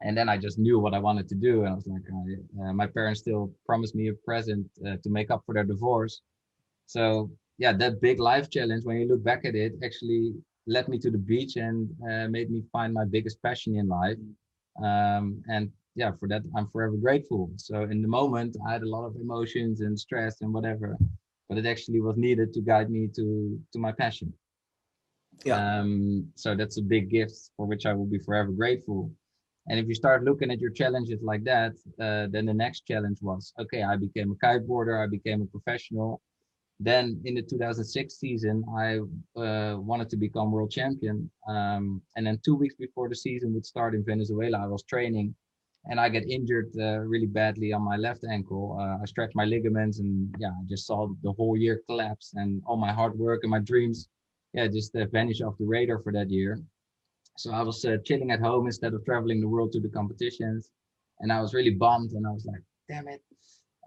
[0.01, 2.69] And then i just knew what i wanted to do and i was like I,
[2.69, 6.21] uh, my parents still promised me a present uh, to make up for their divorce.
[6.85, 10.33] So yeah, that big life challenge, when you look back at it, actually
[10.67, 14.17] led me to the beach and uh, made me find my biggest passion in life.
[14.83, 17.51] Um, and yeah, for that, I'm forever grateful.
[17.55, 20.97] So in the moment, I had a lot of emotions and stress and whatever,
[21.47, 24.33] but it actually was needed to guide me to to my passion.
[25.43, 25.79] Yeah.
[25.79, 29.11] Um, so that's a big gift for which I will be forever grateful.
[29.67, 33.19] And if you start looking at your challenges like that, uh, then the next challenge
[33.21, 36.21] was okay, I became a kiteboarder, I became a professional.
[36.79, 38.99] Then in the 2006 season, I
[39.39, 41.31] uh, wanted to become world champion.
[41.47, 45.33] Um, and then two weeks before the season would start in Venezuela, I was training
[45.87, 48.77] and I get injured uh, really badly on my left ankle.
[48.79, 52.61] Uh, I stretched my ligaments and yeah, I just saw the whole year collapse and
[52.65, 54.07] all my hard work and my dreams,
[54.53, 56.59] yeah, just uh, vanish off the radar for that year.
[57.37, 60.69] So I was uh, chilling at home instead of traveling the world to the competitions.
[61.19, 63.21] And I was really bummed and I was like, damn it.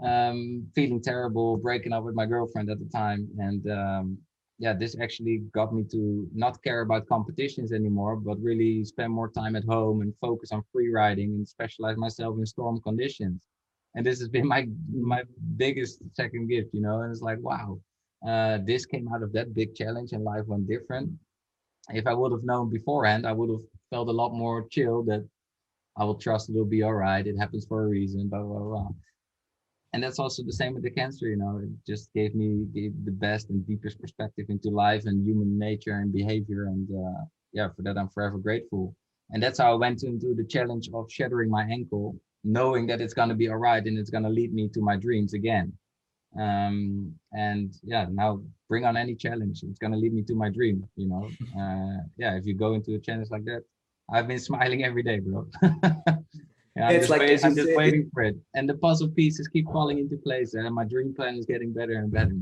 [0.04, 3.28] Um, feeling terrible, breaking up with my girlfriend at the time.
[3.38, 4.18] And um,
[4.58, 9.30] yeah, this actually got me to not care about competitions anymore, but really spend more
[9.30, 13.40] time at home and focus on free riding and specialize myself in storm conditions.
[13.94, 15.22] And this has been my my
[15.56, 17.00] biggest second gift, you know.
[17.02, 17.80] And it's like, wow,
[18.26, 21.10] uh, this came out of that big challenge, and life went different
[21.90, 25.26] if I would have known beforehand, I would have felt a lot more chill that
[25.96, 27.26] I will trust it'll be all right.
[27.26, 28.88] It happens for a reason, blah, blah, blah.
[29.92, 32.90] And that's also the same with the cancer, you know, it just gave me the,
[33.04, 36.66] the best and deepest perspective into life and human nature and behavior.
[36.66, 38.94] And uh, yeah, for that, I'm forever grateful.
[39.30, 43.14] And that's how I went into the challenge of shattering my ankle, knowing that it's
[43.14, 45.72] going to be all right and it's going to lead me to my dreams again
[46.38, 50.48] um, and yeah now bring on any challenge it's going to lead me to my
[50.48, 51.28] dream you know
[51.60, 53.62] uh, yeah if you go into a challenge like that
[54.12, 55.46] i've been smiling every day bro
[56.78, 58.36] yeah, it's like waiting, i'm just waiting for it.
[58.54, 61.94] And the puzzle pieces keep falling into place and my dream plan is getting better
[61.94, 62.36] and better.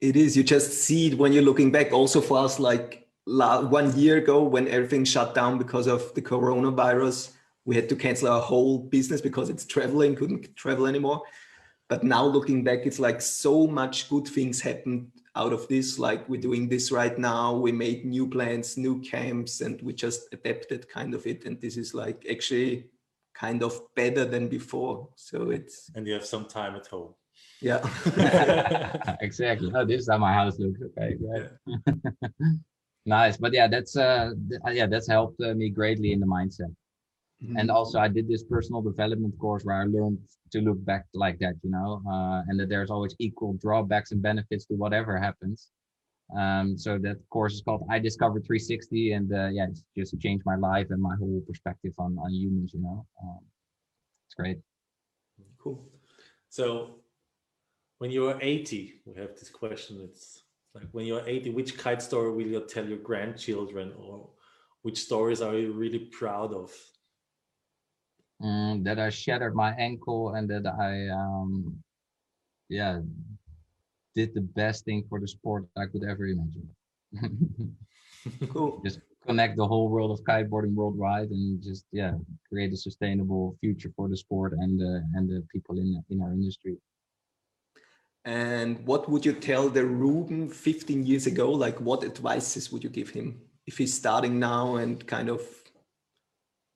[0.00, 1.92] It is you just see it when you're looking back.
[1.92, 7.32] Also for us like one year ago when everything shut down because of the coronavirus
[7.66, 11.22] we had to cancel our whole business because it's traveling couldn't travel anymore.
[11.88, 15.98] But now looking back it's like so much good things happened out of this.
[15.98, 17.54] Like we're doing this right now.
[17.54, 21.44] We made new plans new camps and we just adapted kind of it.
[21.44, 22.90] And this is like actually
[23.40, 27.14] kind of better than before so it's and you have some time at home
[27.60, 27.80] yeah
[29.20, 32.48] exactly oh this is how my house looks okay great yeah.
[33.06, 34.30] nice but yeah that's uh
[34.72, 36.72] yeah that's helped uh, me greatly in the mindset
[37.42, 37.56] Mm-hmm.
[37.56, 40.18] And also, I did this personal development course where I learned
[40.52, 44.20] to look back like that, you know, uh, and that there's always equal drawbacks and
[44.20, 45.68] benefits to whatever happens.
[46.36, 50.44] Um, so that course is called I Discovered 360, and uh, yeah, it's just changed
[50.46, 52.72] my life and my whole perspective on on humans.
[52.74, 53.40] You know, um,
[54.26, 54.58] it's great.
[55.58, 55.88] Cool.
[56.48, 57.00] So,
[57.98, 60.00] when you are 80, we have this question.
[60.02, 60.42] It's
[60.74, 64.30] like when you're 80, which kite story will you tell your grandchildren, or
[64.82, 66.72] which stories are you really proud of?
[68.42, 71.82] um, that I shattered my ankle and that I, um,
[72.68, 73.00] yeah,
[74.14, 76.68] did the best thing for the sport I could ever imagine.
[78.48, 78.80] cool.
[78.84, 82.12] Just connect the whole world of kiteboarding worldwide and just yeah
[82.48, 86.32] create a sustainable future for the sport and uh, and the people in in our
[86.32, 86.76] industry.
[88.24, 91.50] And what would you tell the Ruben 15 years ago?
[91.50, 95.40] Like, what advices would you give him if he's starting now and kind of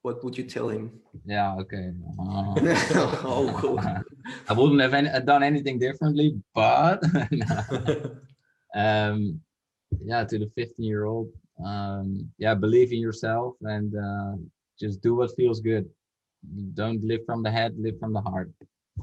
[0.04, 0.92] what would you tell him?
[1.24, 1.90] Yeah, okay.
[2.20, 2.54] Uh,
[3.24, 3.80] oh, cool.
[4.48, 7.02] I wouldn't have any, done anything differently, but
[8.74, 9.40] um,
[10.04, 11.30] yeah, to the 15 year old,
[11.64, 14.34] um, yeah, believe in yourself and uh,
[14.78, 15.88] just do what feels good.
[16.74, 18.50] Don't live from the head, live from the heart,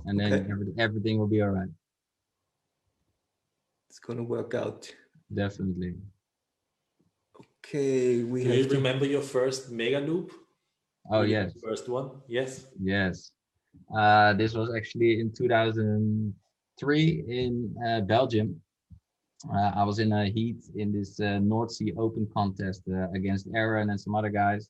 [0.05, 0.51] and then okay.
[0.51, 1.73] every, everything will be all right.
[3.89, 4.87] It's gonna work out.
[5.33, 5.95] Definitely.
[7.39, 8.43] Okay, we.
[8.43, 8.75] Do you to...
[8.75, 10.31] remember your first mega loop?
[11.09, 11.53] Oh yes.
[11.63, 12.67] First one, yes.
[12.81, 13.31] Yes.
[13.95, 18.61] Uh, this was actually in 2003 in uh, Belgium.
[19.51, 23.47] Uh, I was in a heat in this uh, North Sea Open contest uh, against
[23.55, 24.69] Aaron and some other guys,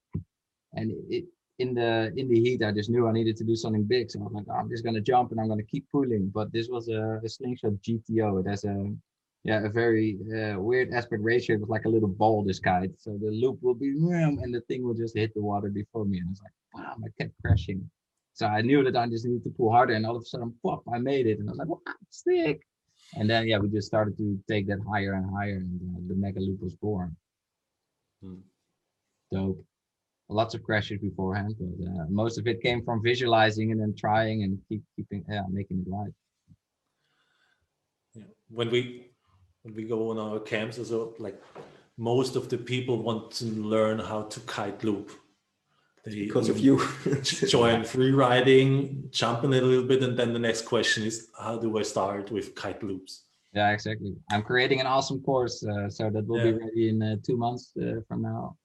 [0.73, 1.25] and it,
[1.59, 4.09] in the in the heat I just knew I needed to do something big.
[4.09, 6.31] So I was like, oh, I'm just gonna jump and I'm gonna keep pulling.
[6.33, 8.39] But this was a, a slingshot GTO.
[8.39, 8.93] It has a
[9.43, 11.55] yeah, a very uh, weird aspect ratio.
[11.55, 12.91] It was like a little ball, this kite.
[12.97, 16.19] So the loop will be, and the thing will just hit the water before me.
[16.19, 17.89] And it's like, wow, I kept crashing.
[18.33, 19.93] So I knew that I just needed to pull harder.
[19.93, 21.39] And all of a sudden, pop, I made it.
[21.39, 22.61] And I was like, wow, sick.
[23.15, 25.57] And then, yeah, we just started to take that higher and higher.
[25.57, 27.15] And uh, the mega loop was born.
[28.23, 28.35] Hmm.
[29.31, 29.65] Dope.
[30.29, 34.43] Lots of crashes beforehand, but uh, most of it came from visualizing and then trying
[34.43, 36.13] and keep keeping, yeah, making it right.
[38.13, 38.23] Yeah.
[38.47, 39.10] When we
[39.63, 41.41] when we go on our camps, also like
[41.97, 45.11] most of the people want to learn how to kite loop.
[46.03, 46.81] They because of you
[47.23, 51.77] join free riding, jumping a little bit, and then the next question is, how do
[51.77, 53.25] I start with kite loops?
[53.53, 54.15] Yeah, exactly.
[54.31, 56.51] I'm creating an awesome course, uh, so that will yeah.
[56.51, 58.55] be ready in uh, two months uh, from now.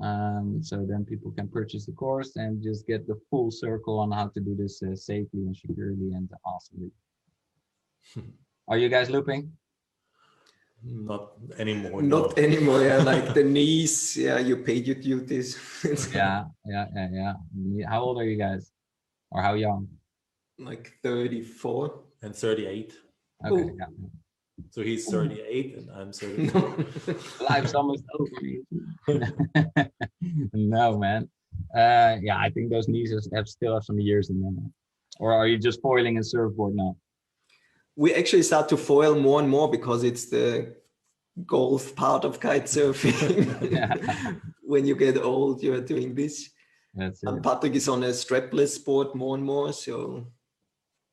[0.00, 4.12] Um, so then people can purchase the course and just get the full circle on
[4.12, 6.90] how to do this uh, safely and securely and awesomely.
[8.68, 9.50] Are you guys looping?
[10.84, 12.02] Not anymore.
[12.02, 12.42] Not no.
[12.42, 12.82] anymore.
[12.82, 14.16] Yeah, like the knees.
[14.16, 15.58] Yeah, you paid your duties.
[16.14, 17.88] yeah, yeah, yeah, yeah.
[17.88, 18.70] How old are you guys,
[19.30, 19.88] or how young?
[20.58, 22.94] Like thirty-four and thirty-eight.
[23.44, 23.72] Okay.
[23.78, 23.86] Yeah.
[24.70, 26.76] So he's 38 and I'm 34.
[27.48, 28.30] Life's almost over.
[30.54, 31.28] no, man.
[31.74, 34.72] Uh, yeah, I think those knees have still have some years in them.
[35.18, 36.96] Or are you just foiling a surfboard now?
[37.96, 40.76] We actually start to foil more and more because it's the
[41.46, 43.72] golf part of kite surfing.
[43.72, 44.34] yeah.
[44.62, 46.50] when you get old, you're doing this.
[46.94, 47.28] That's it.
[47.28, 49.72] And Patrick is on a strapless board more and more.
[49.72, 50.26] So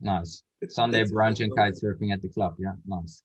[0.02, 0.43] nice.
[0.69, 2.56] Sunday brunch and kite surfing at the club.
[2.58, 3.22] Yeah, nice.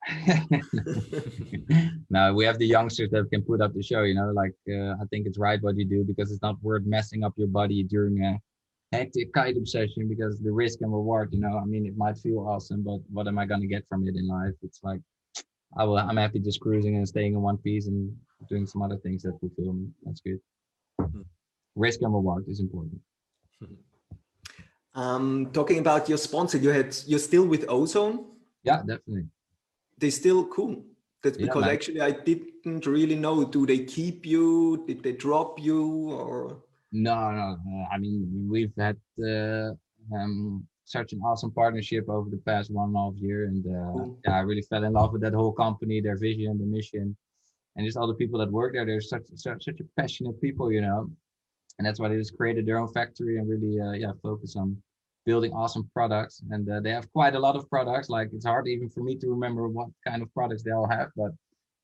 [2.11, 4.03] now we have the youngsters that can put up the show.
[4.03, 6.85] You know, like uh, I think it's right what you do because it's not worth
[6.85, 8.41] messing up your body during a
[8.93, 12.41] hectic kite obsession because the risk and reward, you know, I mean, it might feel
[12.41, 14.55] awesome, but what am I going to get from it in life?
[14.63, 15.01] It's like,
[15.77, 18.17] I will, I'm happy just cruising and staying in one piece and
[18.49, 19.89] doing some other things that fulfill me.
[20.05, 20.41] That's good.
[21.01, 21.23] Mm-hmm.
[21.77, 23.01] Risk and reward is important.
[24.95, 28.25] Um, talking about your sponsor, you had, you're still with Ozone?
[28.65, 29.27] Yeah, definitely.
[29.99, 30.83] They're still cool.
[31.23, 33.45] That's because yeah, actually I didn't really know.
[33.45, 34.85] Do they keep you?
[34.87, 36.63] Did they drop you or?
[36.93, 37.59] No, no.
[37.93, 39.73] I mean, we've had uh,
[40.15, 43.93] um, such an awesome partnership over the past one and a half year, and uh,
[43.93, 44.19] cool.
[44.25, 47.17] yeah, I really fell in love with that whole company, their vision, the mission,
[47.77, 48.87] and just all the people that work there.
[48.87, 51.11] They're such such, such a passionate people, you know,
[51.79, 54.77] and that's why they just created their own factory and really, uh, yeah, focus on
[55.27, 56.43] building awesome products.
[56.51, 58.09] And uh, they have quite a lot of products.
[58.09, 61.11] Like it's hard even for me to remember what kind of products they all have,
[61.17, 61.33] but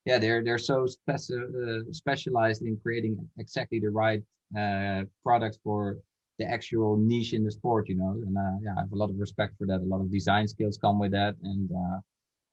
[0.05, 4.23] yeah, they're they're so speci- uh, specialized in creating exactly the right
[4.59, 5.99] uh, products for
[6.39, 8.11] the actual niche in the sport, you know.
[8.11, 9.81] And uh, yeah, I have a lot of respect for that.
[9.81, 11.99] A lot of design skills come with that, and uh,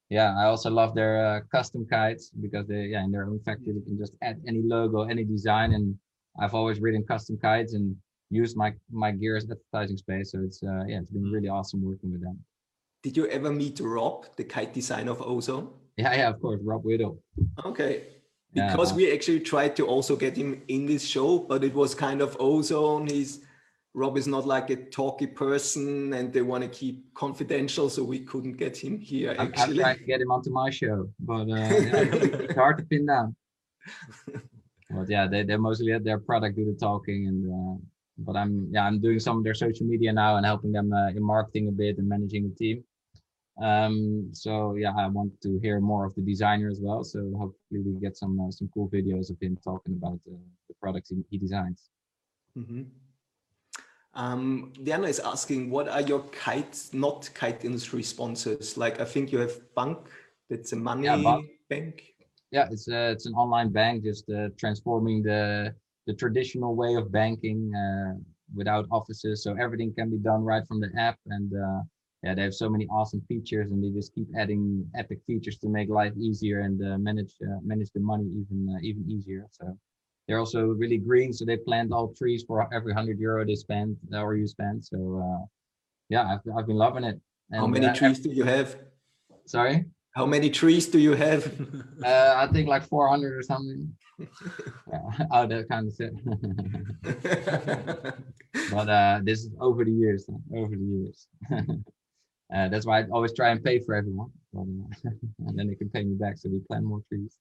[0.09, 3.73] yeah, I also love their uh, custom kites because they yeah in their own factory
[3.73, 5.97] you can just add any logo, any design, and
[6.39, 7.95] I've always ridden custom kites and
[8.29, 10.31] used my my gear as advertising space.
[10.31, 12.39] So it's uh, yeah, it's been really awesome working with them.
[13.03, 15.80] Did you ever meet Rob, the kite designer of Ozone?
[15.97, 17.17] Yeah, yeah, of course, Rob Whittall.
[17.65, 18.03] Okay,
[18.53, 18.97] because yeah.
[18.97, 22.37] we actually tried to also get him in this show, but it was kind of
[22.39, 23.07] ozone.
[23.07, 23.41] He's
[23.93, 28.19] Rob is not like a talky person, and they want to keep confidential, so we
[28.19, 29.35] couldn't get him here.
[29.37, 33.05] Actually, I tried to get him onto my show, but uh, it's hard to pin
[33.05, 33.35] down.
[34.89, 37.77] but yeah, they they mostly let their product do the talking, and uh,
[38.17, 41.09] but I'm yeah I'm doing some of their social media now and helping them uh,
[41.09, 42.83] in marketing a bit and managing the team.
[43.61, 47.03] Um, so yeah, I want to hear more of the designer as well.
[47.03, 50.75] So hopefully we get some uh, some cool videos of him talking about uh, the
[50.81, 51.89] products he, he designs.
[52.57, 52.83] Mm-hmm.
[54.13, 58.77] Um, Diana is asking, what are your kites, not kite industry sponsors?
[58.77, 59.99] Like I think you have Bank,
[60.49, 62.03] that's a money yeah, bank.
[62.51, 65.73] Yeah, it's uh, it's an online bank, just uh, transforming the
[66.07, 68.19] the traditional way of banking uh,
[68.53, 71.81] without offices, so everything can be done right from the app and uh,
[72.23, 75.69] yeah, they have so many awesome features, and they just keep adding epic features to
[75.69, 79.47] make life easier and uh, manage uh, manage the money even uh, even easier.
[79.51, 79.75] So
[80.27, 83.97] they're also really green, so they plant all trees for every hundred euro they spend
[84.13, 84.85] or you spend.
[84.85, 85.45] So uh,
[86.09, 87.19] yeah, I've I've been loving it.
[87.49, 88.75] And, How many uh, trees do you have?
[89.45, 89.85] Sorry.
[90.15, 91.45] How many trees do you have?
[92.05, 93.95] uh, I think like 400 or something.
[94.19, 94.27] yeah,
[95.31, 96.13] oh, that kind of it.
[98.71, 101.27] but uh, this is over the years, over the years.
[102.53, 104.61] Uh, that's why I always try and pay for everyone, uh,
[105.47, 106.37] and then they can pay me back.
[106.37, 107.37] So we plant more trees.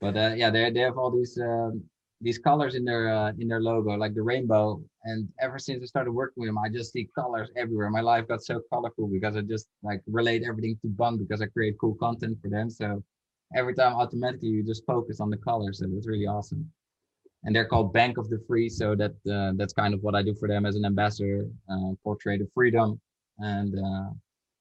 [0.00, 1.82] But uh, yeah, they they have all these um,
[2.20, 4.80] these colors in their uh, in their logo, like the rainbow.
[5.04, 7.90] And ever since I started working with them, I just see colors everywhere.
[7.90, 11.46] My life got so colorful because I just like relate everything to bunq because I
[11.46, 12.70] create cool content for them.
[12.70, 13.02] So
[13.56, 15.80] every time automatically you just focus on the colors.
[15.80, 16.70] So it's really awesome.
[17.44, 18.68] And they're called Bank of the Free.
[18.68, 21.90] So that uh, that's kind of what I do for them as an ambassador, uh,
[22.04, 23.00] portrait of freedom
[23.42, 24.10] and uh,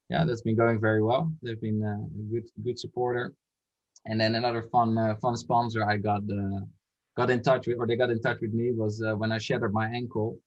[0.09, 1.31] yeah, that's been going very well.
[1.41, 3.33] They've been uh, a good good supporter.
[4.05, 6.23] And then another fun uh, fun sponsor I got
[7.15, 9.73] got in touch with, or they got in touch with me, was when I shattered
[9.73, 10.39] my ankle.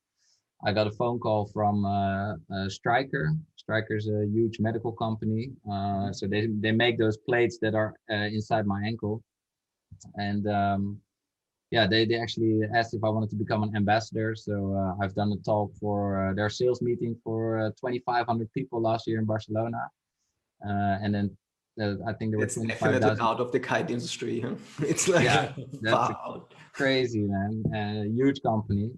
[0.66, 3.32] I got a phone call from uh, uh, Stryker.
[3.56, 8.28] Stryker's a huge medical company, uh, so they they make those plates that are uh,
[8.36, 9.22] inside my ankle,
[10.16, 11.00] and um,
[11.74, 14.34] yeah, they they actually asked if I wanted to become an ambassador.
[14.46, 19.02] So uh, I've done a talk for uh, their sales meeting for 2,500 people last
[19.08, 19.82] year in Barcelona,
[21.02, 21.26] and then
[22.08, 24.40] I think there were it's definitely out of the kite industry.
[24.40, 24.54] Huh?
[24.92, 25.52] It's like yeah,
[25.86, 26.14] that's
[26.80, 27.52] crazy, man.
[27.74, 28.90] A huge company.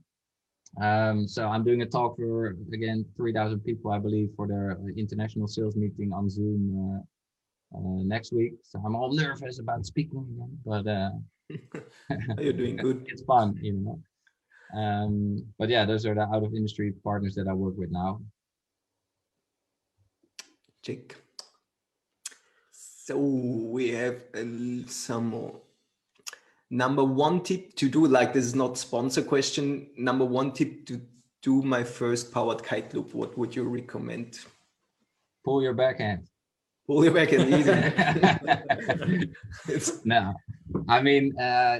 [0.89, 4.93] Um, so I'm doing a talk for again 3,000 people, I believe, for their uh,
[5.05, 7.01] international sales meeting on Zoom uh,
[7.77, 8.55] uh, next week.
[8.63, 11.13] So I'm all nervous about speaking again, but uh,
[12.39, 13.07] you're doing good.
[13.09, 14.01] it's fun, you know.
[14.79, 18.21] Um, but yeah, those are the out of industry partners that I work with now.
[20.83, 21.17] Check.
[22.73, 24.17] So we have
[24.89, 25.61] some more
[26.71, 31.01] number one tip to do like this is not sponsor question number one tip to
[31.43, 34.41] do my first powered kite loop what would you recommend
[35.45, 36.27] pull your backhand
[36.87, 37.71] pull your backhand easy
[40.05, 40.35] no
[40.89, 41.79] i mean uh,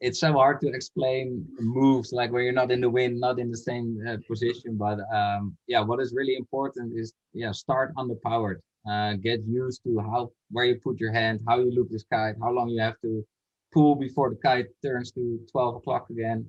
[0.00, 3.50] it's so hard to explain moves like when you're not in the wind not in
[3.50, 8.58] the same uh, position but um, yeah what is really important is yeah start underpowered
[8.90, 12.36] uh, get used to how where you put your hand how you loop this kite
[12.42, 13.24] how long you have to
[13.72, 16.46] pull before the kite turns to 12 o'clock again.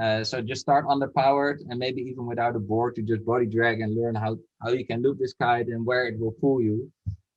[0.00, 3.80] Uh, so just start underpowered and maybe even without a board to just body drag
[3.80, 6.90] and learn how, how you can loop this kite and where it will pull you.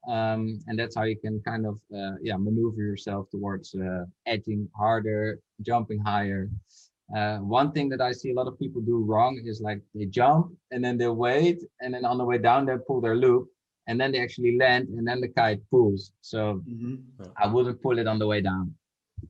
[0.08, 4.68] Um, and that's how you can kind of uh, yeah maneuver yourself towards uh, edging
[4.76, 6.50] harder, jumping higher.
[7.16, 10.06] Uh, one thing that I see a lot of people do wrong is like they
[10.06, 13.48] jump and then they wait and then on the way down they pull their loop
[13.88, 16.12] and then they actually land and then the kite pulls.
[16.22, 16.96] So mm-hmm.
[17.38, 18.74] I wouldn't pull it on the way down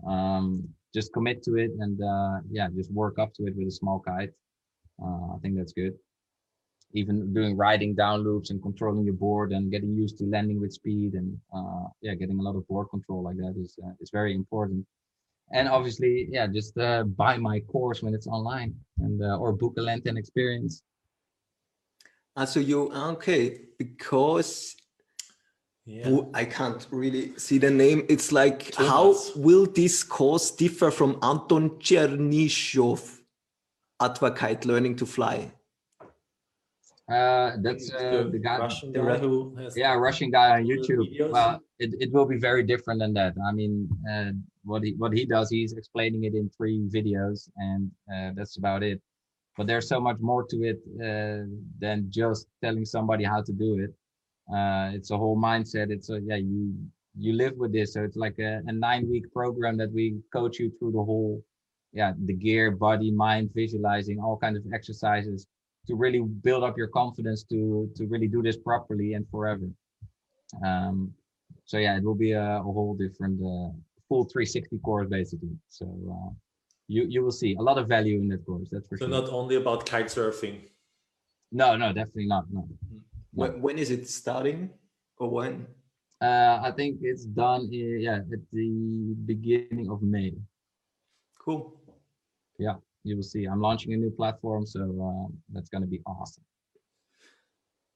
[0.08, 3.72] um, just commit to it and uh, yeah just work up to it with a
[3.72, 4.32] small kite
[5.04, 5.94] uh, i think that's good
[6.94, 10.72] even doing riding down loops and controlling your board and getting used to landing with
[10.72, 14.10] speed and uh, yeah getting a lot of board control like that is uh, is
[14.10, 14.86] very important
[15.52, 19.74] and obviously yeah just uh, buy my course when it's online and uh, or book
[19.78, 20.84] a LEN10 experience
[22.36, 24.76] uh, so you okay because
[25.86, 26.20] yeah.
[26.34, 28.06] I can't really see the name.
[28.08, 28.90] It's like, Thomas.
[28.90, 33.20] how will this course differ from Anton Chernyshov,
[34.00, 35.52] Advocate Learning to Fly?
[37.12, 41.32] Uh, that's uh, the guy, Russian guy who has yeah, Russian guy on YouTube.
[41.32, 43.34] Well, it, it will be very different than that.
[43.46, 44.32] I mean, uh,
[44.64, 48.84] what he what he does, he's explaining it in three videos, and uh, that's about
[48.84, 49.02] it.
[49.58, 51.46] But there's so much more to it uh,
[51.78, 53.94] than just telling somebody how to do it
[54.52, 56.74] uh, it's a whole mindset it's a yeah you
[57.18, 60.60] you live with this so it's like a, a nine week program that we coach
[60.60, 61.42] you through the whole
[61.94, 65.48] yeah the gear body mind visualizing all kinds of exercises
[65.88, 69.70] to really build up your confidence to to really do this properly and forever
[70.66, 71.14] um
[71.66, 73.72] so yeah it will be a, a whole different uh,
[74.08, 76.32] full 360 course basically so uh,
[76.88, 79.14] you you will see a lot of value in that course that's for so sure
[79.14, 80.58] so not only about kite surfing
[81.52, 82.98] no no definitely not no mm-hmm.
[83.34, 84.70] When, when is it starting
[85.18, 85.66] or when?
[86.22, 87.68] Uh, I think it's done.
[87.72, 90.34] Yeah, at the beginning of May.
[91.44, 91.76] Cool.
[92.60, 93.46] Yeah, you will see.
[93.46, 96.44] I'm launching a new platform, so uh, that's going to be awesome.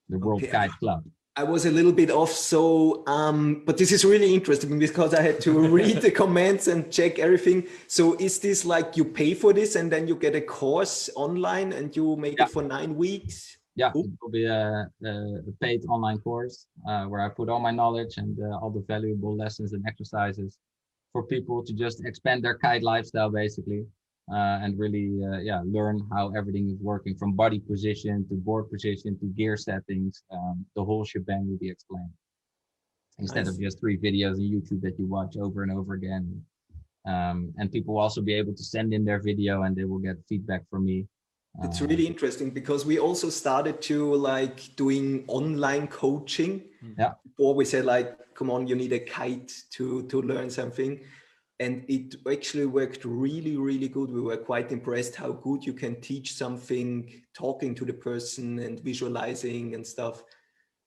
[0.09, 0.51] The World okay.
[0.51, 1.03] Kite Club.
[1.35, 5.21] I was a little bit off, so um, but this is really interesting because I
[5.21, 7.67] had to read the comments and check everything.
[7.85, 11.73] So is this like you pay for this and then you get a course online
[11.73, 12.45] and you make yeah.
[12.45, 13.57] it for nine weeks?
[13.77, 14.05] yeah, cool.
[14.05, 18.17] it will be a, a paid online course uh, where I put all my knowledge
[18.17, 20.57] and uh, all the valuable lessons and exercises
[21.13, 23.85] for people to just expand their kite lifestyle basically
[24.31, 28.69] uh, and really uh, yeah learn how everything is working from body position to board
[28.69, 30.23] position to gear settings.
[30.31, 32.11] Um, the whole shebang will be explained
[33.19, 33.55] instead nice.
[33.55, 36.43] of just three videos on YouTube that you watch over and over again.
[37.05, 39.99] Um, and people will also be able to send in their video and they will
[39.99, 41.07] get feedback from me
[41.63, 46.63] it's really interesting because we also started to like doing online coaching.
[46.97, 47.13] Yeah.
[47.23, 50.99] Before we said like, come on, you need a kite to to learn something,
[51.59, 54.11] and it actually worked really really good.
[54.11, 58.79] We were quite impressed how good you can teach something, talking to the person and
[58.79, 60.23] visualizing and stuff.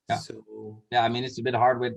[0.08, 0.16] Yeah.
[0.16, 1.94] So yeah, I mean it's a bit hard with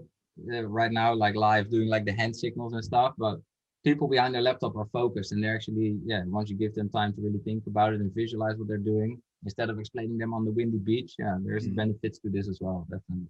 [0.52, 3.38] uh, right now like live doing like the hand signals and stuff, but
[3.84, 7.14] people behind their laptop are focused and they're actually yeah once you give them time
[7.14, 10.46] to really think about it and visualize what they're doing instead of explaining them on
[10.46, 11.76] the windy beach yeah there's mm.
[11.76, 13.28] benefits to this as well definitely.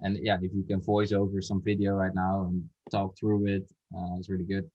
[0.00, 3.64] And yeah if you can voice over some video right now and talk through it
[3.96, 4.68] uh, it's really good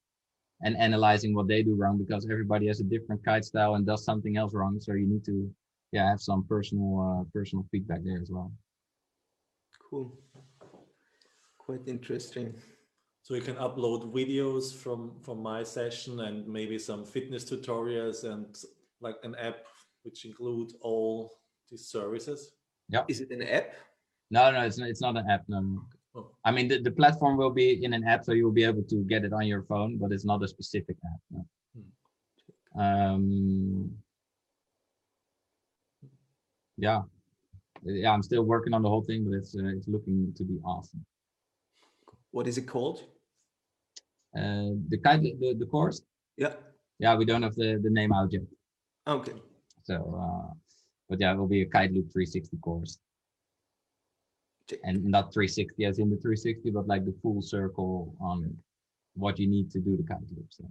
[0.61, 4.03] and analyzing what they do wrong because everybody has a different kite style and does
[4.03, 5.49] something else wrong so you need to
[5.91, 8.51] yeah, have some personal uh, personal feedback there as well.
[9.89, 10.17] Cool.
[11.57, 12.53] Quite interesting.
[13.24, 18.55] So you can upload videos from from my session and maybe some fitness tutorials and
[19.01, 19.65] like an app
[20.03, 21.32] which include all
[21.70, 22.51] these services.
[22.88, 23.03] Yeah.
[23.07, 23.74] Is it an app?
[24.32, 25.44] No, no, it's not, it's not an app.
[25.48, 25.82] No.
[26.16, 26.32] Oh.
[26.46, 29.04] I mean, the, the platform will be in an app, so you'll be able to
[29.06, 31.20] get it on your phone, but it's not a specific app.
[31.32, 31.46] No.
[32.82, 33.92] Um,
[36.78, 37.02] yeah,
[37.84, 40.60] yeah, I'm still working on the whole thing, but it's uh, it's looking to be
[40.64, 41.04] awesome.
[42.32, 43.04] What is it called?
[44.38, 46.04] Uh, the kind the, the course,
[46.38, 46.54] Yeah.
[47.00, 48.44] yeah, we don't have the, the name out yet.
[49.08, 49.34] Okay.
[49.84, 50.54] So, uh,
[51.10, 53.00] but yeah, it will be a Kite Loop 360 course.
[54.70, 54.80] Check.
[54.84, 58.55] And not 360 as in the 360, but like the full circle on
[59.15, 60.45] what you need to do the Kite Loop.
[60.49, 60.65] So.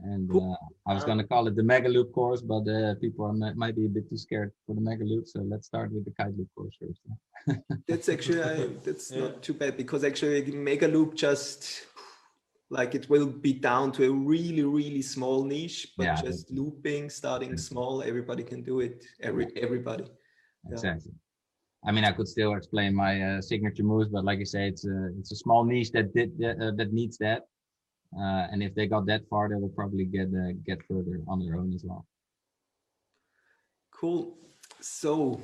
[0.00, 0.58] And Cool.
[0.86, 3.32] uh, I was going to call it the Mega Loop course, but uh, people are,
[3.32, 5.28] mi- might be a bit too scared for the Mega Loop.
[5.28, 7.00] So let's start with the Kite Loop course first.
[7.88, 9.20] That's actually I, that's Yeah.
[9.22, 11.86] not too bad because actually the Mega Loop just
[12.70, 17.10] like it will be down to a really really small niche, but Yeah, just looping,
[17.10, 19.04] starting small, everybody can do it.
[19.20, 20.04] Every everybody.
[20.04, 20.72] Yeah.
[20.72, 21.12] Exactly.
[21.84, 24.84] I mean, I could still explain my uh, signature moves, but like you say, it's
[24.84, 27.42] a it's a small niche that did that, uh, that needs that.
[28.16, 31.40] Uh, and if they got that far, they will probably get uh, get further on
[31.40, 32.06] their own as well.
[33.90, 34.36] Cool.
[34.80, 35.40] So,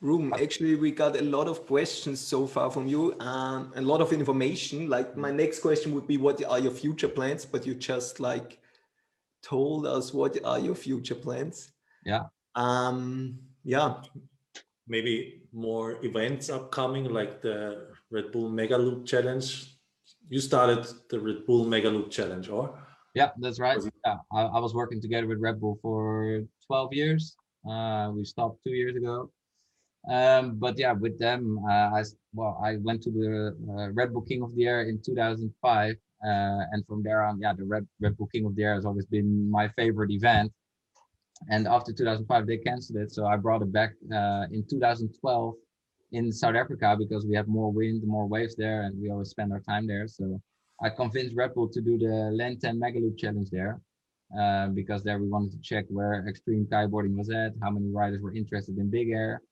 [0.00, 4.00] Room, actually, we got a lot of questions so far from you, um, a lot
[4.00, 4.88] of information.
[4.88, 7.44] Like, my next question would be, what are your future plans?
[7.44, 8.58] But you just like
[9.42, 11.72] told us what are your future plans.
[12.04, 12.24] Yeah.
[12.54, 13.96] Um, yeah.
[14.88, 19.76] Maybe more events upcoming like the Red Bull Mega Loop Challenge.
[20.28, 22.78] You started the Red Bull Mega Loop Challenge, or?
[23.14, 23.78] Yeah, that's right.
[24.06, 27.36] Yeah, I, I was working together with Red Bull for 12 years.
[27.68, 29.30] Uh, we stopped two years ago.
[30.08, 34.22] Um, but yeah, with them, uh, I well, I went to the uh, Red Bull
[34.22, 35.96] King of the Air in 2005, uh,
[36.72, 39.04] and from there on, yeah, the Red Red Bull King of the Air has always
[39.06, 40.52] been my favorite event.
[41.48, 45.54] And after 2005, they canceled it, so I brought it back uh, in 2012
[46.12, 49.52] in South Africa because we have more wind, more waves there, and we always spend
[49.52, 50.06] our time there.
[50.06, 50.40] So
[50.82, 53.80] I convinced Red Bull to do the LEN10 Megaloop Challenge there.
[54.38, 58.22] Uh, because there we wanted to check where extreme kiteboarding was at, how many riders
[58.22, 59.42] were interested in big air,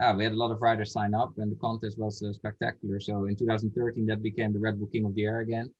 [0.00, 3.00] uh, we had a lot of riders sign up and the contest was uh, spectacular.
[3.00, 5.72] So in 2013, that became the Red Bull King of the Air again.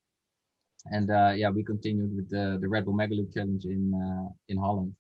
[0.87, 4.57] And uh, yeah, we continued with the, the Red Bull Megaloop Challenge in uh, in
[4.57, 4.95] Holland.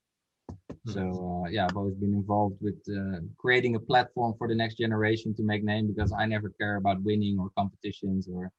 [0.94, 4.76] So uh, yeah, I've always been involved with uh, creating a platform for the next
[4.78, 8.50] generation to make name because I never care about winning or competitions or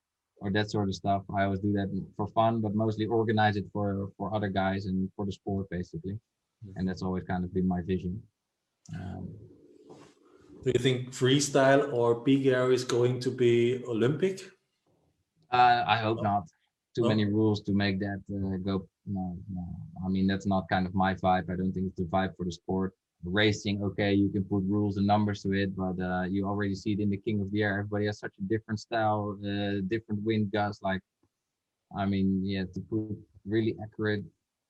[0.42, 1.24] or that sort of stuff.
[1.38, 5.10] I always do that for fun, but mostly organize it for for other guys and
[5.16, 6.18] for the sport basically.
[6.76, 8.22] And that's always kind of been my vision.
[8.94, 9.26] Um,
[10.64, 14.38] Do you think freestyle or big air is going to be Olympic?
[15.52, 16.44] Uh, I hope not.
[16.96, 17.08] Too Oh.
[17.08, 18.88] many rules to make that uh, go.
[19.10, 19.66] No, no.
[20.06, 21.50] I mean, that's not kind of my vibe.
[21.52, 22.94] I don't think it's the vibe for the sport.
[23.24, 26.94] Racing, okay, you can put rules and numbers to it, but uh, you already see
[26.94, 27.80] it in the King of the Air.
[27.80, 30.82] Everybody has such a different style, uh, different wind gusts.
[30.84, 31.02] Like,
[31.98, 34.24] I mean, yeah, to put really accurate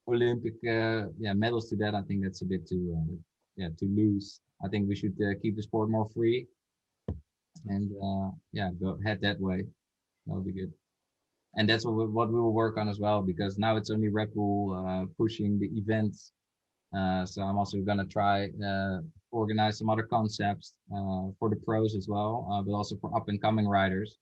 [0.08, 3.16] Olympic, uh, yeah, medals to that, I think that's a bit too, uh,
[3.58, 4.40] yeah, too loose.
[4.64, 6.48] I think we should uh, keep the sport more free,
[7.68, 9.66] and uh, yeah, go head that way.
[10.26, 10.74] That would be good
[11.56, 14.10] and that's what we, what we will work on as well because now it's only
[14.10, 16.32] Red Bull uh, pushing the events.
[16.96, 19.00] Uh, so I'm also gonna try uh,
[19.32, 23.30] organize some other concepts uh, for the pros as well, uh, but also for up
[23.30, 24.18] and coming riders,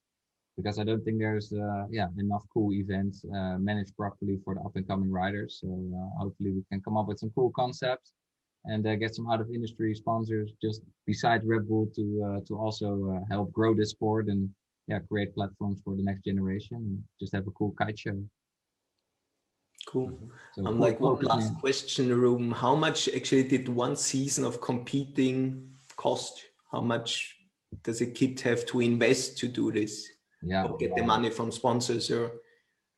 [0.57, 3.23] because I don't think there's uh, yeah enough cool events
[3.59, 5.59] managed properly for the up and coming riders.
[5.61, 5.67] So
[6.19, 8.11] hopefully we can come up with some cool concepts
[8.65, 13.51] and get some out of industry sponsors just besides Red Bull to to also help
[13.53, 14.49] grow this sport and
[14.87, 18.17] yeah create platforms for the next generation and just have a cool kite show
[19.85, 20.19] Cool.
[20.53, 22.51] so I'm cool like one last question, Room.
[22.51, 26.43] How much actually did one season of competing cost?
[26.73, 27.37] How much
[27.83, 30.05] does a kid have to invest to do this?
[30.41, 32.31] yeah Or get the money from sponsors or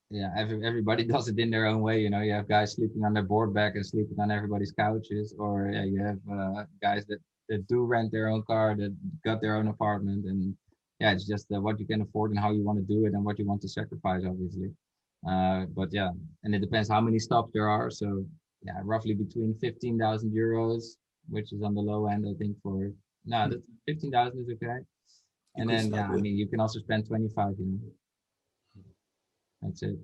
[0.10, 3.04] yeah every, everybody does it in their own way you know you have guys sleeping
[3.06, 7.06] on their board back and sleeping on everybody's couches or yeah, you have uh, guys
[7.06, 10.56] that, that do rent their own car that got their own apartment and
[11.00, 13.14] yeah it's just uh, what you can afford and how you want to do it
[13.14, 14.70] and what you want to sacrifice obviously.
[15.30, 16.10] Uh, but yeah
[16.44, 17.90] and it depends how many stops there are.
[17.90, 18.26] So
[18.64, 20.98] yeah roughly between 15,000 euros
[21.30, 22.92] which is on the low end i think for
[23.26, 24.80] no that's 15,000 is okay.
[25.56, 28.84] And then yeah i mean you can also spend 25 you know
[29.62, 29.98] that's it.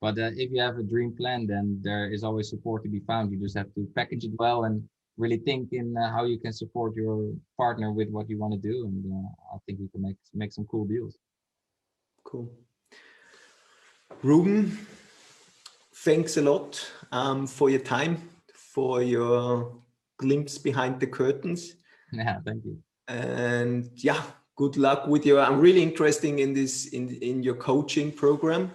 [0.00, 3.00] But uh, if you have a dream plan then there is always support to be
[3.00, 3.30] found.
[3.30, 4.82] You just have to package it well and
[5.20, 8.60] really think in uh, how you can support your partner with what you want to
[8.72, 11.16] do, and uh, I think we can make make some cool deals.
[12.24, 12.50] Cool.
[14.22, 14.76] Ruben,
[15.94, 19.80] thanks a lot um, for your time, for your
[20.18, 21.76] glimpse behind the curtains.
[22.12, 22.78] Yeah, thank you.
[23.08, 24.22] And yeah,
[24.56, 25.40] good luck with your.
[25.40, 28.74] I'm really interested in this in in your coaching program.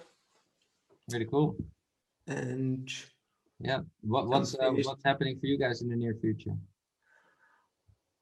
[1.12, 1.56] Really cool.
[2.26, 2.90] And
[3.60, 3.80] Yeah.
[4.02, 6.54] What, what's uh, what's happening for you guys in the near future?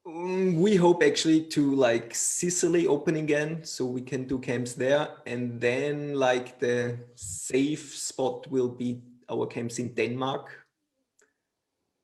[0.07, 5.07] Mm, we hope actually to like Sicily open again so we can do camps there
[5.25, 10.65] and then like the safe spot will be our camps in Denmark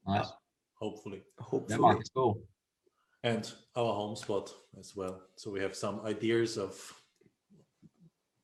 [0.08, 0.34] Nice.
[0.74, 1.22] hopefully.
[1.40, 2.42] hopefully Denmark is cool.
[3.24, 5.22] And our home spot as well.
[5.36, 6.74] So we have some ideas of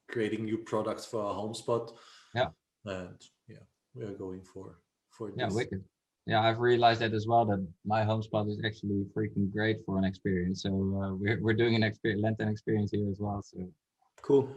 [0.07, 1.93] creating new products for our home spot.
[2.35, 2.49] Yeah.
[2.85, 3.36] And yeah,
[3.97, 4.79] we are going for
[5.11, 5.55] for Yeah, this.
[5.55, 5.83] wicked.
[6.25, 7.45] Yeah, I've realized that as well.
[7.45, 10.63] That my home spot is actually freaking great for an experience.
[10.63, 13.41] So uh, we're we're doing an experience, LEN10 experience here as well.
[13.41, 13.59] So
[14.21, 14.49] cool